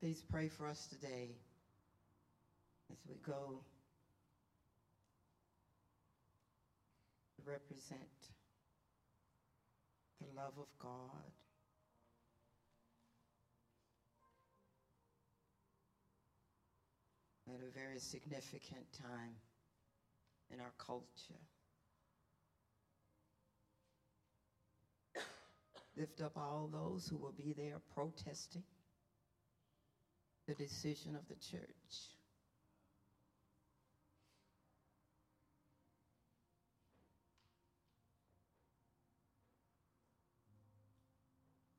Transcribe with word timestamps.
Please 0.00 0.22
pray 0.32 0.48
for 0.48 0.66
us 0.66 0.86
today 0.86 1.28
as 2.90 2.96
we 3.06 3.16
go 3.16 3.60
to 7.36 7.42
represent 7.44 8.00
the 10.18 10.26
love 10.34 10.54
of 10.56 10.68
God. 10.78 11.32
At 17.46 17.60
a 17.60 17.78
very 17.78 17.98
significant 17.98 18.86
time 18.98 19.34
in 20.50 20.60
our 20.60 20.72
culture. 20.78 21.04
Lift 25.94 26.22
up 26.22 26.38
all 26.38 26.70
those 26.72 27.06
who 27.06 27.18
will 27.18 27.34
be 27.36 27.52
there 27.52 27.82
protesting 27.94 28.62
the 30.50 30.64
decision 30.64 31.14
of 31.14 31.28
the 31.28 31.34
church. 31.34 31.62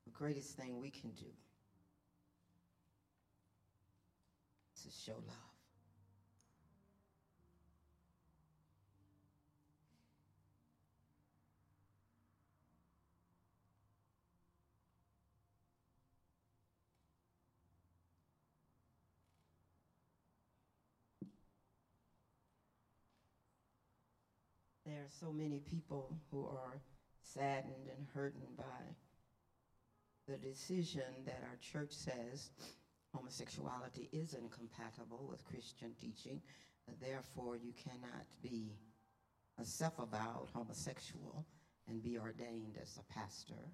The 0.06 0.10
greatest 0.12 0.56
thing 0.56 0.80
we 0.80 0.88
can 0.88 1.10
do 1.10 1.26
is 4.74 4.82
to 4.84 4.90
show 4.90 5.16
love. 5.26 5.51
There 25.02 25.08
are 25.08 25.28
so 25.28 25.32
many 25.32 25.58
people 25.58 26.16
who 26.30 26.46
are 26.46 26.80
saddened 27.22 27.88
and 27.88 28.06
hurtened 28.14 28.56
by 28.56 28.84
the 30.28 30.36
decision 30.36 31.24
that 31.26 31.42
our 31.42 31.56
church 31.60 31.90
says 31.90 32.50
homosexuality 33.12 34.08
is 34.12 34.34
incompatible 34.34 35.26
with 35.28 35.44
Christian 35.44 35.90
teaching. 36.00 36.40
Therefore, 37.00 37.56
you 37.56 37.72
cannot 37.72 38.26
be 38.44 38.76
a 39.60 39.64
self-avowed 39.64 40.50
homosexual 40.54 41.46
and 41.88 42.00
be 42.00 42.16
ordained 42.16 42.78
as 42.80 42.96
a 42.96 43.12
pastor. 43.12 43.72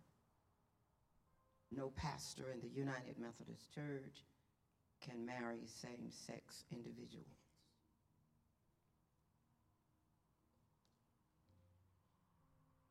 No 1.71 1.93
pastor 1.95 2.53
in 2.55 2.61
the 2.63 2.75
United 2.75 3.19
Methodist 3.19 3.75
Church 3.75 4.25
can 5.03 5.27
marry 5.27 5.67
same-sex 5.67 6.65
individuals. 6.73 7.38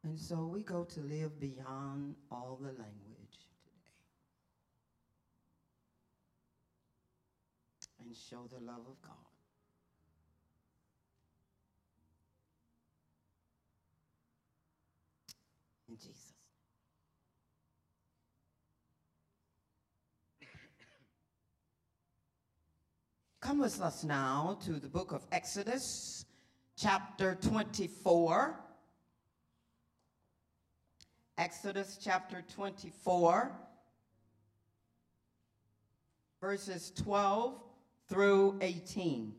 And 0.07 0.17
so 0.17 0.45
we 0.45 0.63
go 0.63 0.85
to 0.85 1.01
live 1.01 1.37
beyond 1.37 2.15
all 2.31 2.57
the 2.61 2.69
language 2.69 3.45
today 3.51 3.91
and 7.99 8.15
show 8.15 8.47
the 8.49 8.65
love 8.65 8.85
of 8.87 9.01
God. 9.01 9.11
In 15.89 15.97
Jesus. 15.97 16.33
Come 23.41 23.59
with 23.59 23.81
us 23.81 24.05
now 24.05 24.57
to 24.63 24.79
the 24.79 24.87
book 24.87 25.11
of 25.11 25.25
Exodus, 25.33 26.23
chapter 26.77 27.35
24. 27.41 28.66
Exodus 31.37 31.99
chapter 32.03 32.43
24, 32.55 33.51
verses 36.41 36.91
12 36.95 37.61
through 38.09 38.57
18. 38.59 39.33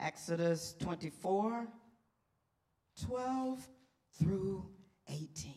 Exodus 0.00 0.74
24, 0.80 1.68
12 3.06 3.68
through 4.18 4.64
18. 5.10 5.52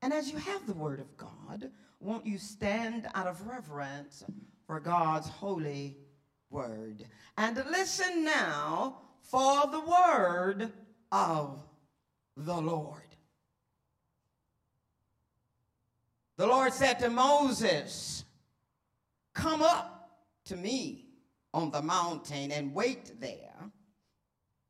And 0.00 0.14
as 0.14 0.32
you 0.32 0.38
have 0.38 0.66
the 0.66 0.72
word 0.72 1.00
of 1.00 1.14
God, 1.18 1.70
won't 2.00 2.24
you 2.24 2.38
stand 2.38 3.08
out 3.14 3.26
of 3.26 3.46
reverence 3.46 4.24
for 4.66 4.80
God's 4.80 5.28
holy 5.28 5.98
word? 6.48 7.04
And 7.36 7.56
listen 7.70 8.24
now 8.24 9.02
for 9.20 9.66
the 9.70 9.80
word 9.80 10.72
of 11.12 11.62
the 12.36 12.60
Lord. 12.60 13.00
The 16.36 16.46
Lord 16.46 16.72
said 16.72 16.98
to 17.00 17.10
Moses, 17.10 18.24
Come 19.34 19.62
up 19.62 20.18
to 20.46 20.56
me 20.56 21.06
on 21.52 21.70
the 21.70 21.82
mountain 21.82 22.50
and 22.50 22.74
wait 22.74 23.20
there, 23.20 23.70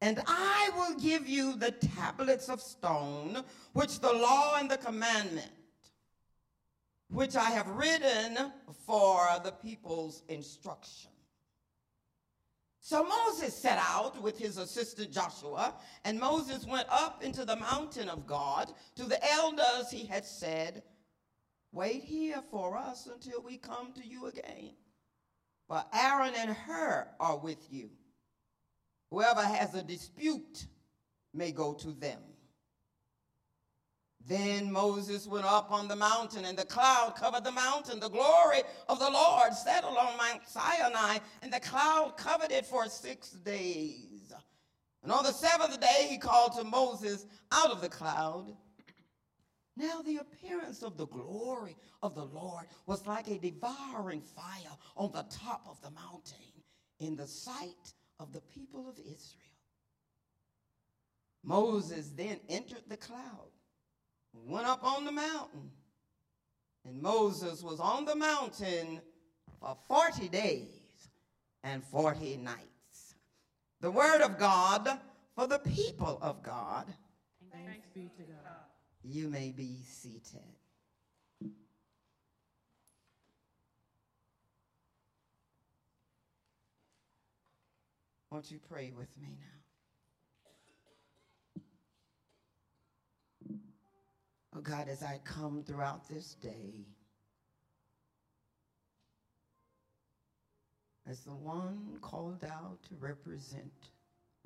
and 0.00 0.22
I 0.26 0.70
will 0.76 0.98
give 0.98 1.26
you 1.26 1.56
the 1.56 1.70
tablets 1.70 2.50
of 2.50 2.60
stone, 2.60 3.42
which 3.72 4.00
the 4.00 4.12
law 4.12 4.56
and 4.58 4.70
the 4.70 4.76
commandment, 4.76 5.50
which 7.10 7.36
I 7.36 7.50
have 7.50 7.68
written 7.68 8.52
for 8.86 9.26
the 9.42 9.52
people's 9.52 10.22
instruction. 10.28 11.13
So 12.86 13.02
Moses 13.02 13.56
set 13.56 13.78
out 13.78 14.20
with 14.20 14.38
his 14.38 14.58
assistant 14.58 15.10
Joshua, 15.10 15.72
and 16.04 16.20
Moses 16.20 16.66
went 16.66 16.86
up 16.90 17.24
into 17.24 17.46
the 17.46 17.56
mountain 17.56 18.10
of 18.10 18.26
God. 18.26 18.74
To 18.96 19.04
the 19.04 19.18
elders 19.32 19.90
he 19.90 20.04
had 20.04 20.26
said, 20.26 20.82
Wait 21.72 22.04
here 22.04 22.42
for 22.50 22.76
us 22.76 23.06
until 23.10 23.40
we 23.40 23.56
come 23.56 23.94
to 23.94 24.06
you 24.06 24.26
again. 24.26 24.72
For 25.66 25.82
Aaron 25.94 26.34
and 26.36 26.50
Hur 26.50 27.08
are 27.18 27.38
with 27.38 27.72
you. 27.72 27.88
Whoever 29.10 29.40
has 29.40 29.74
a 29.74 29.82
dispute 29.82 30.66
may 31.32 31.52
go 31.52 31.72
to 31.72 31.90
them. 31.90 32.20
Then 34.26 34.72
Moses 34.72 35.26
went 35.26 35.44
up 35.44 35.70
on 35.70 35.86
the 35.86 35.96
mountain, 35.96 36.46
and 36.46 36.56
the 36.56 36.64
cloud 36.64 37.14
covered 37.16 37.44
the 37.44 37.52
mountain. 37.52 38.00
The 38.00 38.08
glory 38.08 38.62
of 38.88 38.98
the 38.98 39.10
Lord 39.10 39.52
settled 39.52 39.98
on 39.98 40.16
Mount 40.16 40.48
Sinai, 40.48 41.18
and 41.42 41.52
the 41.52 41.60
cloud 41.60 42.14
covered 42.16 42.50
it 42.50 42.64
for 42.64 42.86
six 42.88 43.30
days. 43.30 44.32
And 45.02 45.12
on 45.12 45.24
the 45.24 45.32
seventh 45.32 45.78
day, 45.78 46.06
he 46.08 46.16
called 46.16 46.54
to 46.54 46.64
Moses 46.64 47.26
out 47.52 47.70
of 47.70 47.82
the 47.82 47.90
cloud. 47.90 48.56
Now, 49.76 50.00
the 50.00 50.16
appearance 50.16 50.82
of 50.82 50.96
the 50.96 51.06
glory 51.06 51.76
of 52.02 52.14
the 52.14 52.24
Lord 52.24 52.66
was 52.86 53.06
like 53.06 53.28
a 53.28 53.38
devouring 53.38 54.22
fire 54.22 54.72
on 54.96 55.12
the 55.12 55.26
top 55.28 55.66
of 55.68 55.82
the 55.82 55.90
mountain 55.90 56.38
in 56.98 57.16
the 57.16 57.26
sight 57.26 57.92
of 58.18 58.32
the 58.32 58.40
people 58.40 58.88
of 58.88 58.98
Israel. 58.98 59.42
Moses 61.42 62.10
then 62.16 62.40
entered 62.48 62.84
the 62.88 62.96
cloud 62.96 63.50
went 64.46 64.66
up 64.66 64.84
on 64.84 65.04
the 65.04 65.12
mountain. 65.12 65.70
And 66.84 67.00
Moses 67.00 67.62
was 67.62 67.80
on 67.80 68.04
the 68.04 68.16
mountain 68.16 69.00
for 69.60 69.76
40 69.88 70.28
days 70.28 70.68
and 71.62 71.82
40 71.84 72.36
nights. 72.38 73.14
The 73.80 73.90
word 73.90 74.20
of 74.20 74.38
God 74.38 74.98
for 75.34 75.46
the 75.46 75.58
people 75.58 76.18
of 76.20 76.42
God. 76.42 76.86
Thanks 77.52 77.88
be 77.94 78.10
to 78.16 78.22
God. 78.22 78.54
You 79.02 79.28
may 79.28 79.50
be 79.50 79.76
seated. 79.86 80.40
Won't 88.30 88.50
you 88.50 88.58
pray 88.68 88.92
with 88.96 89.16
me 89.20 89.28
now? 89.38 89.63
Oh 94.56 94.60
God, 94.60 94.88
as 94.88 95.02
I 95.02 95.20
come 95.24 95.64
throughout 95.66 96.08
this 96.08 96.34
day, 96.34 96.86
as 101.08 101.20
the 101.20 101.34
one 101.34 101.98
called 102.00 102.44
out 102.44 102.78
to 102.88 102.94
represent 103.00 103.72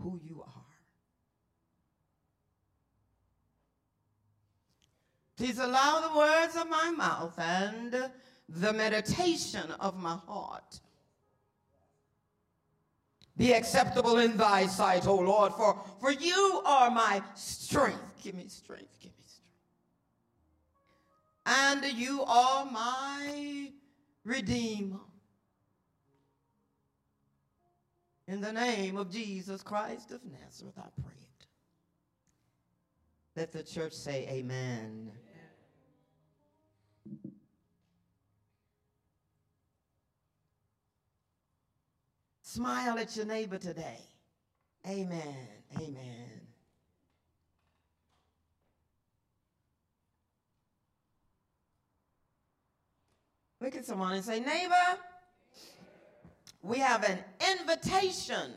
who 0.00 0.18
you 0.24 0.42
are. 0.42 0.64
Please 5.36 5.58
allow 5.58 6.00
the 6.00 6.18
words 6.18 6.56
of 6.56 6.68
my 6.68 6.90
mouth 6.90 7.38
and 7.38 8.10
the 8.48 8.72
meditation 8.72 9.70
of 9.78 9.96
my 9.96 10.16
heart 10.26 10.80
be 13.36 13.52
acceptable 13.52 14.18
in 14.18 14.36
thy 14.36 14.66
sight, 14.66 15.06
O 15.06 15.14
Lord, 15.14 15.52
for, 15.52 15.80
for 16.00 16.10
you 16.10 16.60
are 16.64 16.90
my 16.90 17.22
strength. 17.36 18.20
Give 18.20 18.34
me 18.34 18.46
strength, 18.48 18.98
give. 19.00 19.12
And 21.50 21.82
you 21.82 22.22
are 22.24 22.66
my 22.66 23.70
redeemer. 24.22 25.00
In 28.26 28.42
the 28.42 28.52
name 28.52 28.98
of 28.98 29.10
Jesus 29.10 29.62
Christ 29.62 30.12
of 30.12 30.20
Nazareth, 30.26 30.74
I 30.76 30.88
pray 31.00 31.14
it. 31.16 31.46
Let 33.34 33.52
the 33.52 33.62
church 33.62 33.94
say 33.94 34.28
amen. 34.28 35.10
Smile 42.42 42.98
at 42.98 43.16
your 43.16 43.24
neighbor 43.24 43.56
today. 43.56 44.00
Amen. 44.86 45.48
Amen. 45.78 46.37
Look 53.60 53.74
at 53.74 53.84
someone 53.84 54.12
and 54.12 54.24
say, 54.24 54.40
neighbor, 54.40 54.98
we 56.62 56.78
have 56.78 57.04
an 57.04 57.18
invitation 57.58 58.52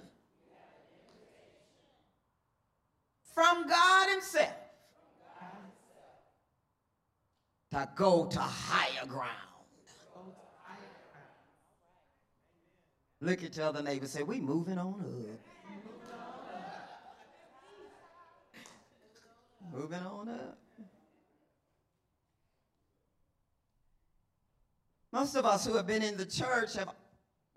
from 3.33 3.68
God 3.68 4.09
Himself 4.09 4.53
to 7.71 7.89
go 7.95 8.25
to 8.25 8.39
higher 8.39 9.06
ground. 9.07 9.30
Look 13.21 13.44
at 13.44 13.56
your 13.56 13.68
other 13.68 13.83
neighbor 13.83 14.07
say, 14.07 14.24
we 14.24 14.39
moving 14.39 14.77
on 14.77 15.00
up. 15.00 15.39
Moving 19.71 20.00
on 20.00 20.27
up. 20.27 20.57
Most 25.12 25.36
of 25.36 25.46
us 25.46 25.66
who 25.66 25.75
have 25.75 25.88
been 25.88 26.04
in 26.04 26.16
the 26.16 26.25
church 26.25 26.75
have 26.75 26.90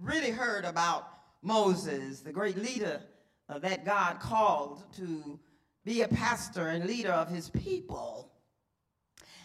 really 0.01 0.31
heard 0.31 0.65
about 0.65 1.09
Moses, 1.43 2.21
the 2.21 2.33
great 2.33 2.56
leader 2.56 3.01
uh, 3.49 3.59
that 3.61 3.85
God 3.85 4.19
called 4.19 4.83
to 4.97 5.39
be 5.85 6.03
a 6.03 6.09
pastor 6.09 6.69
and 6.69 6.85
leader 6.87 7.12
of 7.12 7.29
his 7.29 7.51
people. 7.51 8.33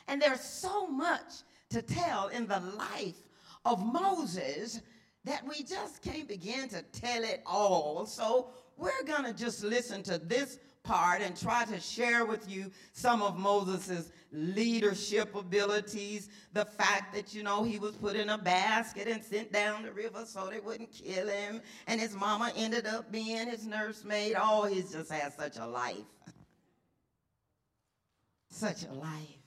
And 0.07 0.19
there's 0.19 0.41
so 0.41 0.87
much 0.87 1.43
to 1.69 1.83
tell 1.83 2.29
in 2.29 2.47
the 2.47 2.59
life 2.59 3.21
of 3.63 3.85
Moses 3.85 4.81
that 5.25 5.47
we 5.47 5.63
just 5.63 6.01
can't 6.01 6.27
begin 6.27 6.67
to 6.69 6.81
tell 6.81 7.23
it 7.23 7.43
all. 7.45 8.07
So 8.07 8.49
we're 8.77 9.03
going 9.05 9.25
to 9.25 9.33
just 9.33 9.63
listen 9.63 10.01
to 10.03 10.17
this 10.17 10.57
part 10.83 11.21
and 11.21 11.39
try 11.39 11.65
to 11.65 11.79
share 11.79 12.25
with 12.25 12.49
you 12.49 12.71
some 12.93 13.21
of 13.21 13.37
Moses' 13.37 14.11
leadership 14.31 15.35
abilities. 15.35 16.29
The 16.53 16.65
fact 16.65 17.13
that, 17.15 17.33
you 17.33 17.43
know, 17.43 17.63
he 17.63 17.79
was 17.79 17.95
put 17.95 18.15
in 18.15 18.29
a 18.29 18.37
basket 18.37 19.07
and 19.07 19.23
sent 19.23 19.51
down 19.51 19.83
the 19.83 19.91
river 19.91 20.23
so 20.25 20.47
they 20.47 20.59
wouldn't 20.59 20.91
kill 20.91 21.27
him. 21.27 21.61
And 21.87 21.99
his 21.99 22.15
mama 22.15 22.51
ended 22.55 22.85
up 22.85 23.11
being 23.11 23.47
his 23.47 23.65
nursemaid. 23.65 24.35
Oh, 24.39 24.65
he's 24.65 24.91
just 24.91 25.11
had 25.11 25.33
such 25.33 25.57
a 25.57 25.67
life. 25.67 25.97
such 28.49 28.83
a 28.83 28.93
life. 28.93 29.39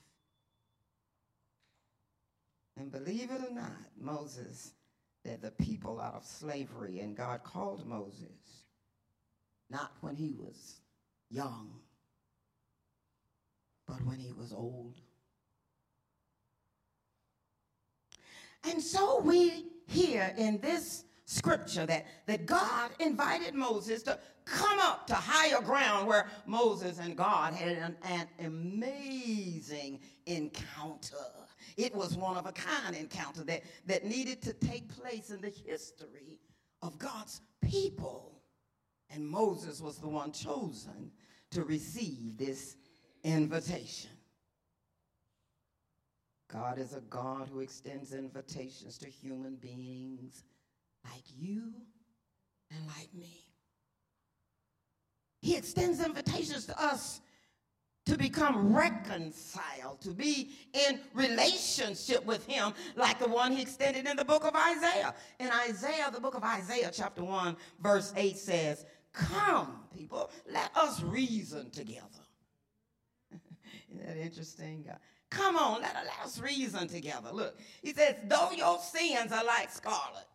And 2.77 2.91
believe 2.91 3.29
it 3.29 3.41
or 3.47 3.53
not, 3.53 3.71
Moses 3.99 4.73
led 5.25 5.41
the 5.41 5.51
people 5.51 6.01
out 6.01 6.15
of 6.15 6.25
slavery, 6.25 6.99
and 6.99 7.15
God 7.15 7.43
called 7.43 7.85
Moses, 7.85 8.65
not 9.69 9.91
when 10.01 10.15
he 10.15 10.33
was 10.33 10.81
young, 11.33 11.71
but 13.87 14.03
when 14.05 14.19
he 14.19 14.31
was 14.31 14.53
old. 14.53 14.95
And 18.69 18.81
so 18.81 19.19
we 19.21 19.65
hear 19.87 20.33
in 20.37 20.59
this 20.61 21.03
scripture 21.25 21.85
that, 21.85 22.05
that 22.27 22.45
God 22.45 22.91
invited 22.99 23.53
Moses 23.53 24.03
to 24.03 24.19
come 24.45 24.79
up 24.79 25.07
to 25.07 25.15
higher 25.15 25.61
ground 25.61 26.07
where 26.07 26.27
Moses 26.45 26.99
and 26.99 27.15
God 27.15 27.53
had 27.53 27.77
an, 27.77 27.95
an 28.03 28.27
amazing 28.39 29.99
encounter. 30.25 31.15
It 31.77 31.95
was 31.95 32.15
one 32.15 32.37
of 32.37 32.45
a 32.45 32.51
kind 32.51 32.95
encounter 32.95 33.43
that, 33.45 33.63
that 33.87 34.05
needed 34.05 34.41
to 34.43 34.53
take 34.53 34.87
place 34.95 35.29
in 35.29 35.41
the 35.41 35.53
history 35.65 36.39
of 36.81 36.99
God's 36.99 37.41
people. 37.61 38.41
And 39.09 39.27
Moses 39.27 39.81
was 39.81 39.97
the 39.97 40.09
one 40.09 40.31
chosen 40.31 41.11
to 41.53 41.63
receive 41.63 42.37
this 42.37 42.75
invitation. 43.23 44.09
God 46.51 46.77
is 46.77 46.93
a 46.93 47.01
God 47.01 47.49
who 47.51 47.61
extends 47.61 48.13
invitations 48.13 48.97
to 48.99 49.07
human 49.07 49.55
beings 49.55 50.43
like 51.03 51.23
you 51.35 51.73
and 52.71 52.87
like 52.87 53.13
me. 53.13 53.45
He 55.41 55.55
extends 55.55 56.03
invitations 56.03 56.65
to 56.67 56.81
us 56.81 57.21
to 58.05 58.17
become 58.17 58.75
reconciled, 58.75 60.01
to 60.01 60.11
be 60.11 60.51
in 60.73 60.99
relationship 61.13 62.25
with 62.25 62.45
him 62.45 62.73
like 62.95 63.17
the 63.17 63.27
one 63.27 63.51
he 63.51 63.61
extended 63.61 64.05
in 64.05 64.17
the 64.17 64.25
book 64.25 64.45
of 64.45 64.53
Isaiah. 64.55 65.15
In 65.39 65.49
Isaiah, 65.69 66.09
the 66.13 66.19
book 66.19 66.35
of 66.35 66.43
Isaiah, 66.43 66.91
chapter 66.93 67.23
1, 67.23 67.55
verse 67.81 68.13
8 68.15 68.37
says, 68.37 68.85
Come, 69.13 69.79
people, 69.95 70.29
let 70.51 70.75
us 70.75 71.01
reason 71.01 71.69
together. 71.69 72.01
Isn't 73.91 74.05
that 74.05 74.17
interesting? 74.17 74.83
God? 74.85 74.97
Come 75.29 75.55
on, 75.55 75.81
let, 75.81 75.95
let 75.95 76.25
us 76.25 76.39
reason 76.39 76.87
together. 76.87 77.29
Look, 77.31 77.57
he 77.81 77.93
says, 77.93 78.15
Though 78.27 78.51
your 78.51 78.79
sins 78.79 79.31
are 79.31 79.43
like 79.43 79.71
scarlet, 79.71 80.25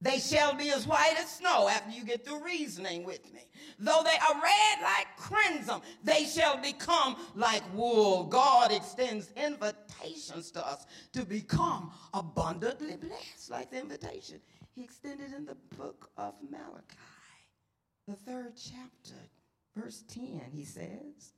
they 0.00 0.18
shall 0.18 0.54
be 0.54 0.70
as 0.70 0.86
white 0.86 1.14
as 1.18 1.30
snow 1.30 1.68
after 1.68 1.90
you 1.90 2.04
get 2.04 2.24
through 2.24 2.44
reasoning 2.44 3.04
with 3.04 3.32
me. 3.32 3.40
Though 3.78 4.02
they 4.04 4.10
are 4.10 4.34
red 4.42 4.82
like 4.82 5.16
crimson, 5.16 5.80
they 6.04 6.24
shall 6.24 6.58
become 6.58 7.16
like 7.34 7.62
wool. 7.72 8.24
God 8.24 8.72
extends 8.72 9.32
invitations 9.36 10.50
to 10.50 10.66
us 10.66 10.86
to 11.12 11.24
become 11.24 11.92
abundantly 12.12 12.96
blessed, 12.96 13.50
like 13.50 13.70
the 13.70 13.80
invitation 13.80 14.40
he 14.76 14.84
extended 14.84 15.32
in 15.32 15.46
the 15.46 15.56
book 15.76 16.10
of 16.18 16.34
Malachi, 16.50 16.84
the 18.06 18.14
third 18.14 18.52
chapter, 18.56 19.20
verse 19.76 20.04
10. 20.08 20.42
He 20.52 20.64
says, 20.64 21.32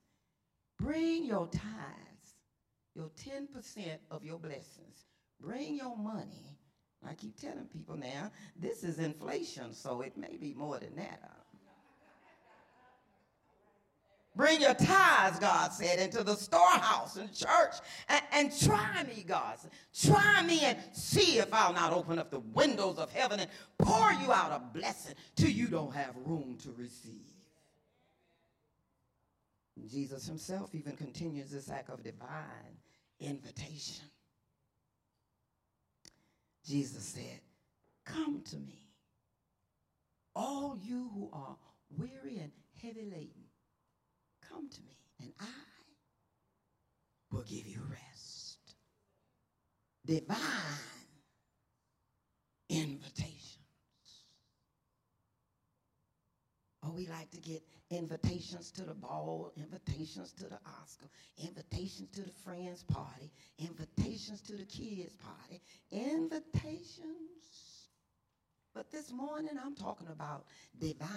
Bring 0.79 1.25
your 1.25 1.47
tithes, 1.47 2.35
your 2.95 3.11
10% 3.11 3.99
of 4.11 4.25
your 4.25 4.39
blessings. 4.39 5.07
Bring 5.41 5.77
your 5.77 5.97
money 5.97 6.59
I 7.07 7.15
keep 7.15 7.37
telling 7.41 7.67
people 7.67 7.97
now, 7.97 8.31
this 8.57 8.83
is 8.83 8.99
inflation, 8.99 9.73
so 9.73 10.01
it 10.01 10.17
may 10.17 10.37
be 10.37 10.53
more 10.55 10.79
than 10.79 10.97
that. 10.97 11.21
Uh, 11.23 11.38
Bring 14.38 14.61
your 14.61 14.75
tithes, 14.75 15.40
God 15.40 15.73
said, 15.73 15.99
into 15.99 16.23
the 16.23 16.37
storehouse 16.37 17.16
and 17.16 17.35
church 17.35 17.75
and, 18.09 18.23
and 18.30 18.61
try 18.61 19.02
me, 19.02 19.25
God. 19.26 19.59
Try 19.92 20.45
me 20.45 20.61
and 20.61 20.78
see 20.92 21.38
if 21.38 21.52
I'll 21.52 21.73
not 21.73 21.92
open 21.92 22.21
up 22.21 22.30
the 22.30 22.38
windows 22.38 22.99
of 22.99 23.11
heaven 23.11 23.40
and 23.40 23.50
pour 23.78 24.12
you 24.12 24.33
out 24.33 24.52
a 24.52 24.78
blessing 24.78 25.16
till 25.35 25.50
you 25.50 25.66
don't 25.66 25.92
have 25.92 26.14
room 26.25 26.57
to 26.62 26.73
receive. 26.78 27.26
Jesus 29.90 30.28
himself 30.28 30.73
even 30.73 30.92
continues 30.92 31.50
this 31.50 31.68
act 31.68 31.90
of 31.90 32.04
divine 32.04 32.78
invitation. 33.18 34.04
Jesus 36.64 37.02
said, 37.02 37.40
Come 38.04 38.42
to 38.50 38.57
me, 38.57 38.85
all 40.37 40.78
you 40.80 41.11
who 41.12 41.28
are 41.33 41.57
weary 41.99 42.38
and 42.38 42.52
heavy 42.80 43.02
laden. 43.04 43.48
Come 44.50 44.69
to 44.69 44.81
me, 44.83 44.97
and 45.21 45.33
I 45.40 45.45
will 47.31 47.43
give 47.43 47.67
you 47.67 47.81
rest. 47.90 48.59
Divine 50.07 50.38
invitations. 52.71 53.59
Oh, 56.85 56.93
we 56.97 57.07
like 57.07 57.31
to 57.33 57.40
get 57.40 57.62
invitations 57.90 58.71
to 58.73 58.85
the 58.85 58.95
ball, 58.95 59.52
invitations 59.57 60.33
to 60.33 60.45
the 60.45 60.59
Oscar, 60.81 61.07
invitations 61.43 62.09
to 62.12 62.23
the 62.23 62.33
friends' 62.45 62.85
party, 62.85 63.31
invitations 63.59 64.40
to 64.43 64.52
the 64.52 64.64
kids' 64.64 65.17
party, 65.17 65.61
invitations. 65.90 67.88
But 68.75 68.90
this 68.90 69.12
morning 69.12 69.59
I'm 69.62 69.75
talking 69.75 70.09
about 70.09 70.45
divine 70.78 71.09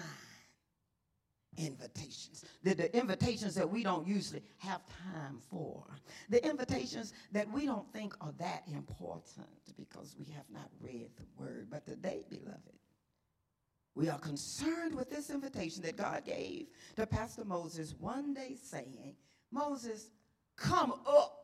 invitations. 1.57 2.45
The, 2.63 2.73
the 2.73 2.97
invitations 2.97 3.55
that 3.55 3.69
we 3.69 3.83
don't 3.83 4.07
usually 4.07 4.43
have 4.59 4.81
time 4.87 5.39
for. 5.49 5.85
The 6.29 6.45
invitations 6.47 7.13
that 7.31 7.51
we 7.51 7.65
don't 7.65 7.91
think 7.91 8.13
are 8.21 8.33
that 8.39 8.63
important 8.67 9.47
because 9.77 10.15
we 10.17 10.25
have 10.33 10.45
not 10.51 10.69
read 10.81 11.09
the 11.17 11.25
word. 11.37 11.67
But 11.69 11.85
today, 11.85 12.23
beloved, 12.29 12.79
we 13.95 14.09
are 14.09 14.19
concerned 14.19 14.95
with 14.95 15.09
this 15.09 15.29
invitation 15.29 15.83
that 15.83 15.97
God 15.97 16.23
gave 16.25 16.67
to 16.95 17.05
Pastor 17.05 17.43
Moses 17.43 17.93
one 17.99 18.33
day 18.33 18.55
saying, 18.61 19.15
Moses, 19.51 20.09
come 20.55 20.93
up. 21.05 21.37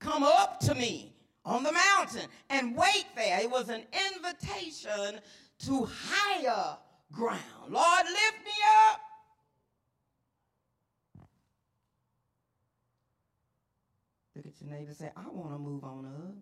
Come 0.00 0.22
up 0.22 0.60
to 0.60 0.74
me 0.74 1.12
on 1.44 1.62
the 1.62 1.72
mountain 1.72 2.28
and 2.50 2.76
wait 2.76 3.06
there. 3.16 3.40
It 3.40 3.50
was 3.50 3.68
an 3.68 3.82
invitation 4.14 5.20
to 5.60 5.88
higher 5.90 6.76
ground. 7.12 7.40
Lord, 7.68 8.04
lift 8.06 8.44
me 8.44 8.52
up. 8.90 9.00
Look 14.36 14.46
at 14.46 14.62
your 14.62 14.70
neighbor 14.70 14.94
say, 14.94 15.10
I 15.16 15.28
want 15.32 15.52
to 15.52 15.58
move 15.58 15.82
on 15.82 16.06
up. 16.06 16.34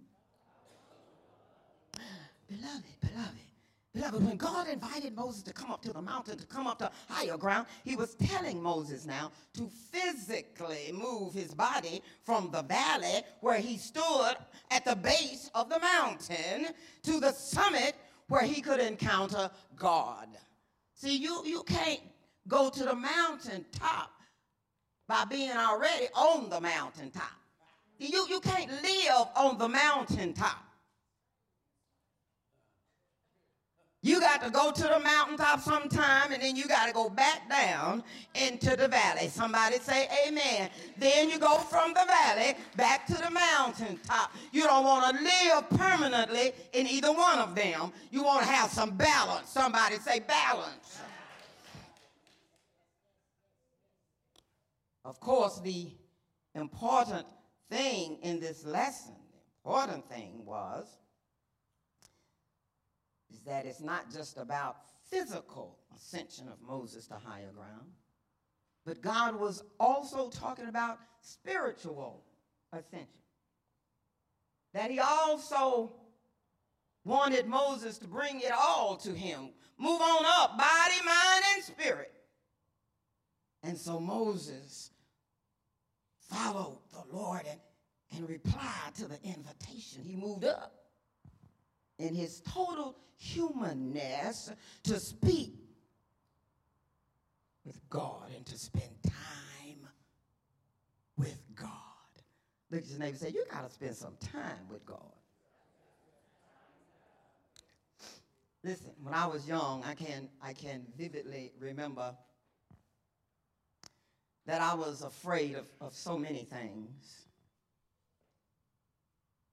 Beloved, 2.48 2.84
beloved, 3.00 3.40
beloved, 3.94 4.24
when 4.24 4.36
God 4.36 4.68
invited 4.68 5.16
Moses 5.16 5.42
to 5.44 5.52
come 5.52 5.70
up 5.70 5.82
to 5.82 5.92
the 5.92 6.02
mountain, 6.02 6.36
to 6.36 6.46
come 6.46 6.66
up 6.66 6.78
to 6.80 6.90
higher 7.08 7.38
ground, 7.38 7.66
he 7.84 7.96
was 7.96 8.14
telling 8.14 8.62
Moses 8.62 9.06
now 9.06 9.32
to 9.54 9.68
physically 9.90 10.92
move 10.92 11.32
his 11.32 11.54
body 11.54 12.02
from 12.22 12.50
the 12.52 12.62
valley 12.62 13.22
where 13.40 13.58
he 13.58 13.78
stood 13.78 14.34
at 14.70 14.84
the 14.84 14.94
base 14.94 15.50
of 15.54 15.70
the 15.70 15.80
mountain 15.80 16.68
to 17.02 17.18
the 17.18 17.32
summit 17.32 17.96
where 18.28 18.42
he 18.42 18.60
could 18.60 18.80
encounter 18.80 19.50
God. 19.74 20.28
See, 20.96 21.16
you, 21.16 21.42
you 21.44 21.62
can't 21.62 22.00
go 22.48 22.70
to 22.70 22.84
the 22.84 22.94
mountaintop 22.94 24.10
by 25.06 25.24
being 25.26 25.50
already 25.50 26.06
on 26.14 26.48
the 26.48 26.60
mountaintop. 26.60 27.30
You, 27.98 28.26
you 28.28 28.40
can't 28.40 28.70
live 28.82 29.28
on 29.36 29.58
the 29.58 29.68
mountaintop. 29.68 30.65
You 34.06 34.20
got 34.20 34.40
to 34.44 34.50
go 34.50 34.70
to 34.70 34.82
the 34.84 35.00
mountaintop 35.00 35.58
sometime 35.58 36.30
and 36.30 36.40
then 36.40 36.54
you 36.54 36.68
got 36.68 36.86
to 36.86 36.92
go 36.92 37.08
back 37.08 37.50
down 37.50 38.04
into 38.36 38.76
the 38.76 38.86
valley. 38.86 39.26
Somebody 39.26 39.78
say 39.80 40.08
amen. 40.28 40.70
Then 40.96 41.28
you 41.28 41.40
go 41.40 41.56
from 41.56 41.92
the 41.92 42.04
valley 42.06 42.54
back 42.76 43.04
to 43.08 43.14
the 43.14 43.28
mountaintop. 43.32 44.30
You 44.52 44.62
don't 44.62 44.84
want 44.84 45.16
to 45.16 45.24
live 45.24 45.70
permanently 45.70 46.52
in 46.72 46.86
either 46.86 47.10
one 47.10 47.40
of 47.40 47.56
them. 47.56 47.90
You 48.12 48.22
want 48.22 48.42
to 48.42 48.48
have 48.48 48.70
some 48.70 48.96
balance. 48.96 49.48
Somebody 49.48 49.96
say 49.96 50.20
balance. 50.20 51.00
Of 55.04 55.18
course, 55.18 55.58
the 55.58 55.88
important 56.54 57.26
thing 57.68 58.18
in 58.22 58.38
this 58.38 58.64
lesson, 58.64 59.16
the 59.32 59.68
important 59.68 60.08
thing 60.08 60.44
was 60.44 60.86
is 63.32 63.40
that 63.42 63.66
it's 63.66 63.80
not 63.80 64.10
just 64.10 64.38
about 64.38 64.76
physical 65.10 65.78
ascension 65.94 66.48
of 66.48 66.60
Moses 66.66 67.06
to 67.08 67.14
higher 67.14 67.52
ground, 67.52 67.86
but 68.84 69.00
God 69.00 69.38
was 69.38 69.62
also 69.80 70.28
talking 70.28 70.68
about 70.68 70.98
spiritual 71.20 72.22
ascension. 72.72 73.08
That 74.72 74.90
he 74.90 74.98
also 75.00 75.92
wanted 77.04 77.46
Moses 77.46 77.98
to 77.98 78.06
bring 78.06 78.40
it 78.40 78.52
all 78.52 78.96
to 78.98 79.12
him. 79.12 79.50
Move 79.78 80.00
on 80.00 80.24
up, 80.26 80.58
body, 80.58 80.94
mind, 81.04 81.44
and 81.54 81.64
spirit. 81.64 82.12
And 83.62 83.76
so 83.76 83.98
Moses 83.98 84.90
followed 86.20 86.78
the 86.92 87.16
Lord 87.16 87.42
and, 87.48 87.60
and 88.16 88.28
replied 88.28 88.94
to 88.96 89.06
the 89.06 89.18
invitation. 89.22 90.02
He 90.04 90.16
moved 90.16 90.44
up 90.44 90.85
in 91.98 92.08
mm-hmm. 92.08 92.16
his 92.16 92.40
total 92.40 92.96
humanness 93.18 94.52
to 94.84 95.00
speak 95.00 95.54
with 97.64 97.80
God 97.88 98.30
and 98.34 98.44
to 98.46 98.58
spend 98.58 98.90
time 99.02 99.88
with 101.16 101.42
God. 101.54 101.70
Look 102.70 102.82
at 102.82 102.88
your 102.88 102.98
neighbor 102.98 103.10
and 103.10 103.18
say, 103.18 103.30
You 103.30 103.44
got 103.50 103.66
to 103.66 103.72
spend 103.72 103.96
some 103.96 104.16
time 104.20 104.68
with 104.70 104.84
God. 104.86 105.00
Listen, 108.62 108.90
when 109.02 109.14
I 109.14 109.26
was 109.26 109.46
young, 109.46 109.84
I 109.84 109.94
can, 109.94 110.28
I 110.42 110.52
can 110.52 110.84
vividly 110.98 111.52
remember 111.60 112.16
that 114.46 114.60
I 114.60 114.74
was 114.74 115.02
afraid 115.02 115.54
of, 115.54 115.66
of 115.80 115.94
so 115.94 116.18
many 116.18 116.44
things. 116.44 117.26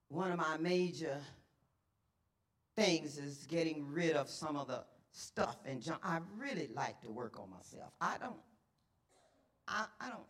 One 0.08 0.32
of 0.32 0.38
my 0.38 0.58
major 0.58 1.18
things 2.76 3.18
is 3.18 3.46
getting 3.48 3.86
rid 3.92 4.16
of 4.16 4.30
some 4.30 4.56
of 4.56 4.68
the 4.68 4.84
stuff 5.12 5.58
and 5.66 5.82
junk. 5.82 6.00
I 6.04 6.20
really 6.38 6.70
like 6.76 7.02
to 7.02 7.10
work 7.10 7.40
on 7.40 7.50
myself. 7.50 7.92
I 8.02 8.18
don't, 8.20 8.36
I, 9.68 9.86
I 10.02 10.10
don't. 10.10 10.22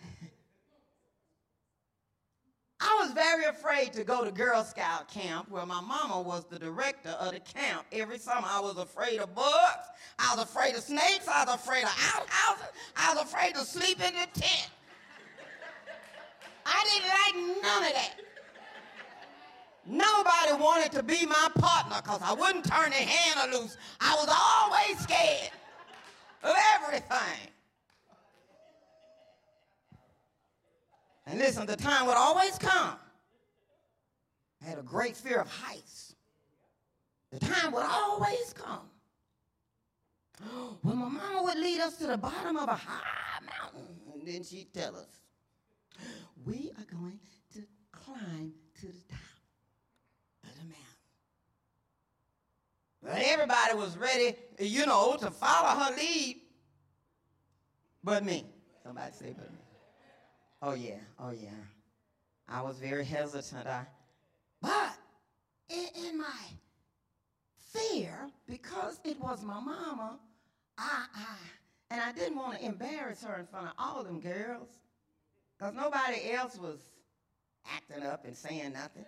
I 2.80 2.98
was 3.00 3.12
very 3.12 3.44
afraid 3.44 3.92
to 3.94 4.04
go 4.04 4.24
to 4.24 4.30
Girl 4.30 4.64
Scout 4.64 5.08
camp 5.08 5.50
where 5.50 5.66
my 5.66 5.80
mama 5.80 6.20
was 6.20 6.44
the 6.46 6.58
director 6.58 7.10
of 7.10 7.32
the 7.32 7.40
camp. 7.40 7.86
Every 7.92 8.18
summer 8.18 8.46
I 8.48 8.60
was 8.60 8.76
afraid 8.76 9.18
of 9.20 9.34
bugs. 9.34 9.86
I 10.18 10.34
was 10.34 10.44
afraid 10.44 10.74
of 10.74 10.82
snakes. 10.82 11.28
I 11.28 11.44
was 11.44 11.54
afraid 11.54 11.84
of 11.84 11.90
outhouses. 11.90 12.72
I 12.96 13.14
was 13.14 13.22
afraid 13.22 13.54
to 13.54 13.60
sleep 13.60 14.00
in 14.00 14.14
the 14.14 14.40
tent. 14.40 14.70
I 16.64 16.84
didn't 16.84 17.08
like 17.08 17.62
none 17.62 17.84
of 17.84 17.92
that. 17.92 18.31
Nobody 19.86 20.52
wanted 20.62 20.92
to 20.92 21.02
be 21.02 21.26
my 21.26 21.48
partner 21.58 21.96
because 22.02 22.20
I 22.22 22.32
wouldn't 22.32 22.64
turn 22.64 22.90
their 22.90 23.00
hand 23.00 23.52
loose. 23.52 23.76
I 24.00 24.14
was 24.14 24.28
always 24.28 24.98
scared 25.00 25.50
of 26.42 26.54
everything. 26.74 27.48
And 31.26 31.38
listen, 31.38 31.66
the 31.66 31.76
time 31.76 32.06
would 32.06 32.16
always 32.16 32.58
come. 32.58 32.96
I 34.62 34.68
had 34.68 34.78
a 34.78 34.82
great 34.82 35.16
fear 35.16 35.40
of 35.40 35.48
heights. 35.48 36.14
The 37.30 37.40
time 37.40 37.72
would 37.72 37.84
always 37.84 38.52
come 38.52 38.90
when 40.82 40.98
my 40.98 41.08
mama 41.08 41.42
would 41.44 41.58
lead 41.58 41.80
us 41.80 41.96
to 41.98 42.06
the 42.06 42.16
bottom 42.16 42.56
of 42.56 42.68
a 42.68 42.74
high 42.74 43.38
mountain, 43.40 43.96
and 44.12 44.26
then 44.26 44.42
she'd 44.42 44.72
tell 44.72 44.96
us, 44.96 45.20
We 46.44 46.72
are 46.78 46.96
going 46.96 47.18
to 47.54 47.62
climb 47.92 48.52
to 48.80 48.86
the 48.86 49.04
top 49.08 49.20
of 50.44 50.50
the 50.56 50.64
mountain. 50.64 50.78
But 52.90 52.91
everybody 53.10 53.74
was 53.74 53.96
ready, 53.96 54.34
you 54.58 54.86
know, 54.86 55.16
to 55.20 55.30
follow 55.30 55.80
her 55.80 55.96
lead, 55.96 56.40
but 58.04 58.24
me. 58.24 58.44
Somebody 58.82 59.12
say, 59.12 59.34
but 59.36 59.50
me. 59.50 59.58
Oh, 60.60 60.74
yeah, 60.74 61.00
oh, 61.18 61.30
yeah. 61.30 61.50
I 62.48 62.62
was 62.62 62.78
very 62.78 63.04
hesitant. 63.04 63.66
I, 63.66 63.86
but 64.60 64.96
in, 65.68 65.86
in 66.06 66.18
my 66.18 66.24
fear, 67.72 68.28
because 68.46 69.00
it 69.04 69.20
was 69.20 69.42
my 69.42 69.60
mama, 69.60 70.18
I, 70.78 71.06
I, 71.14 71.36
and 71.90 72.00
I 72.00 72.12
didn't 72.12 72.36
want 72.36 72.58
to 72.58 72.64
embarrass 72.64 73.22
her 73.24 73.38
in 73.38 73.46
front 73.46 73.66
of 73.66 73.72
all 73.78 74.02
them 74.04 74.20
girls, 74.20 74.68
because 75.58 75.74
nobody 75.74 76.32
else 76.32 76.58
was 76.58 76.78
acting 77.66 78.04
up 78.04 78.24
and 78.24 78.36
saying 78.36 78.72
nothing. 78.72 79.04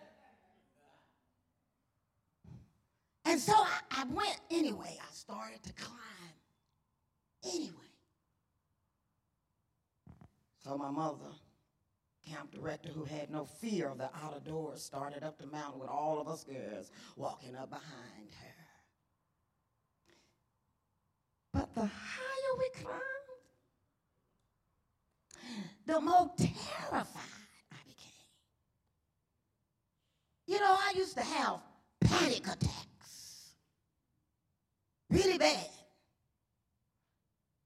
And 3.24 3.40
so 3.40 3.52
I, 3.54 4.02
I 4.02 4.04
went 4.04 4.40
anyway. 4.50 4.98
I 5.00 5.12
started 5.12 5.62
to 5.62 5.72
climb 5.72 5.98
anyway. 7.44 7.72
So 10.62 10.76
my 10.78 10.90
mother, 10.90 11.32
camp 12.28 12.52
director 12.52 12.90
who 12.90 13.04
had 13.04 13.30
no 13.30 13.44
fear 13.44 13.88
of 13.88 13.98
the 13.98 14.10
outer 14.22 14.40
doors, 14.40 14.82
started 14.82 15.22
up 15.22 15.38
the 15.38 15.46
mountain 15.46 15.80
with 15.80 15.88
all 15.88 16.20
of 16.20 16.28
us 16.28 16.44
girls 16.44 16.90
walking 17.16 17.54
up 17.54 17.70
behind 17.70 18.30
her. 18.40 18.54
But 21.52 21.74
the 21.74 21.82
higher 21.82 22.58
we 22.58 22.70
climbed, 22.82 23.00
the 25.86 26.00
more 26.00 26.30
terrified 26.36 27.22
I 27.72 27.76
became. 27.86 28.26
You 30.46 30.60
know, 30.60 30.76
I 30.78 30.92
used 30.96 31.14
to 31.16 31.22
have 31.22 31.60
panic 32.00 32.46
attacks 32.46 32.83
really 35.10 35.38
bad. 35.38 35.68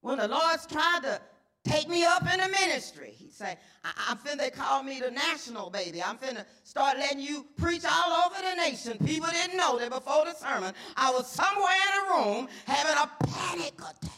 When 0.01 0.19
the 0.19 0.29
Lord's 0.29 0.67
tried 0.67 1.01
to 1.03 1.21
take 1.65 1.89
me 1.89 2.05
up 2.05 2.23
in 2.23 2.41
the 2.41 2.49
ministry, 2.49 3.13
he 3.17 3.31
said, 3.31 3.59
I- 3.85 4.13
am 4.13 4.19
finna, 4.19 4.53
call 4.53 4.83
me 4.83 5.01
the 5.01 5.11
national 5.11 5.71
baby. 5.71 6.03
I'm 6.03 6.17
finna 6.17 6.45
start 6.63 6.99
letting 6.99 7.21
you 7.21 7.47
preach 7.57 7.83
all 7.85 8.27
over 8.27 8.37
the 8.41 8.55
nation. 8.57 8.97
People 9.05 9.29
didn't 9.31 9.57
know 9.57 9.79
that 9.79 9.91
before 9.91 10.25
the 10.25 10.35
sermon, 10.35 10.73
I 10.97 11.11
was 11.11 11.27
somewhere 11.27 11.73
in 11.73 12.05
a 12.05 12.15
room 12.15 12.49
having 12.67 12.97
a 12.97 13.25
panic 13.27 13.75
attack. 13.75 14.13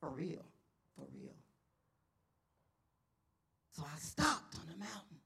For 0.00 0.10
real, 0.10 0.44
for 0.96 1.06
real. 1.14 1.32
So 3.72 3.84
I 3.84 3.98
stopped 3.98 4.56
on 4.56 4.66
the 4.70 4.78
mountain 4.78 5.20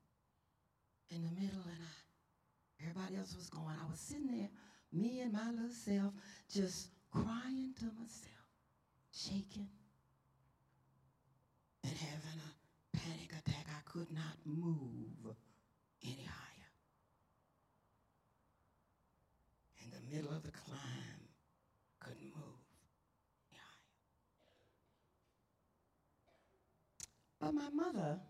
in 1.10 1.22
the 1.24 1.40
middle 1.40 1.62
and 1.64 1.82
I, 1.82 2.82
everybody 2.88 3.16
else 3.16 3.34
was 3.36 3.50
going. 3.50 3.74
I 3.82 3.90
was 3.90 3.98
sitting 3.98 4.28
there, 4.30 4.48
me 4.92 5.20
and 5.20 5.32
my 5.32 5.50
little 5.50 5.70
self, 5.70 6.12
just 6.52 6.88
crying 7.12 7.74
to 7.78 7.84
myself, 7.84 8.48
shaking 9.12 9.68
and 11.84 11.92
having 11.92 12.40
a 12.40 12.96
panic 12.96 13.32
attack. 13.32 13.66
I 13.68 13.80
could 13.84 14.10
not 14.12 14.36
move 14.44 15.34
any 16.02 16.26
higher. 16.26 16.70
In 19.84 19.90
the 19.90 20.16
middle 20.16 20.34
of 20.34 20.42
the 20.42 20.50
climb, 20.50 21.28
couldn't 22.00 22.22
move 22.22 22.58
any 23.50 23.58
higher. 23.58 23.88
But 27.40 27.52
my 27.54 27.68
mother, 27.70 28.20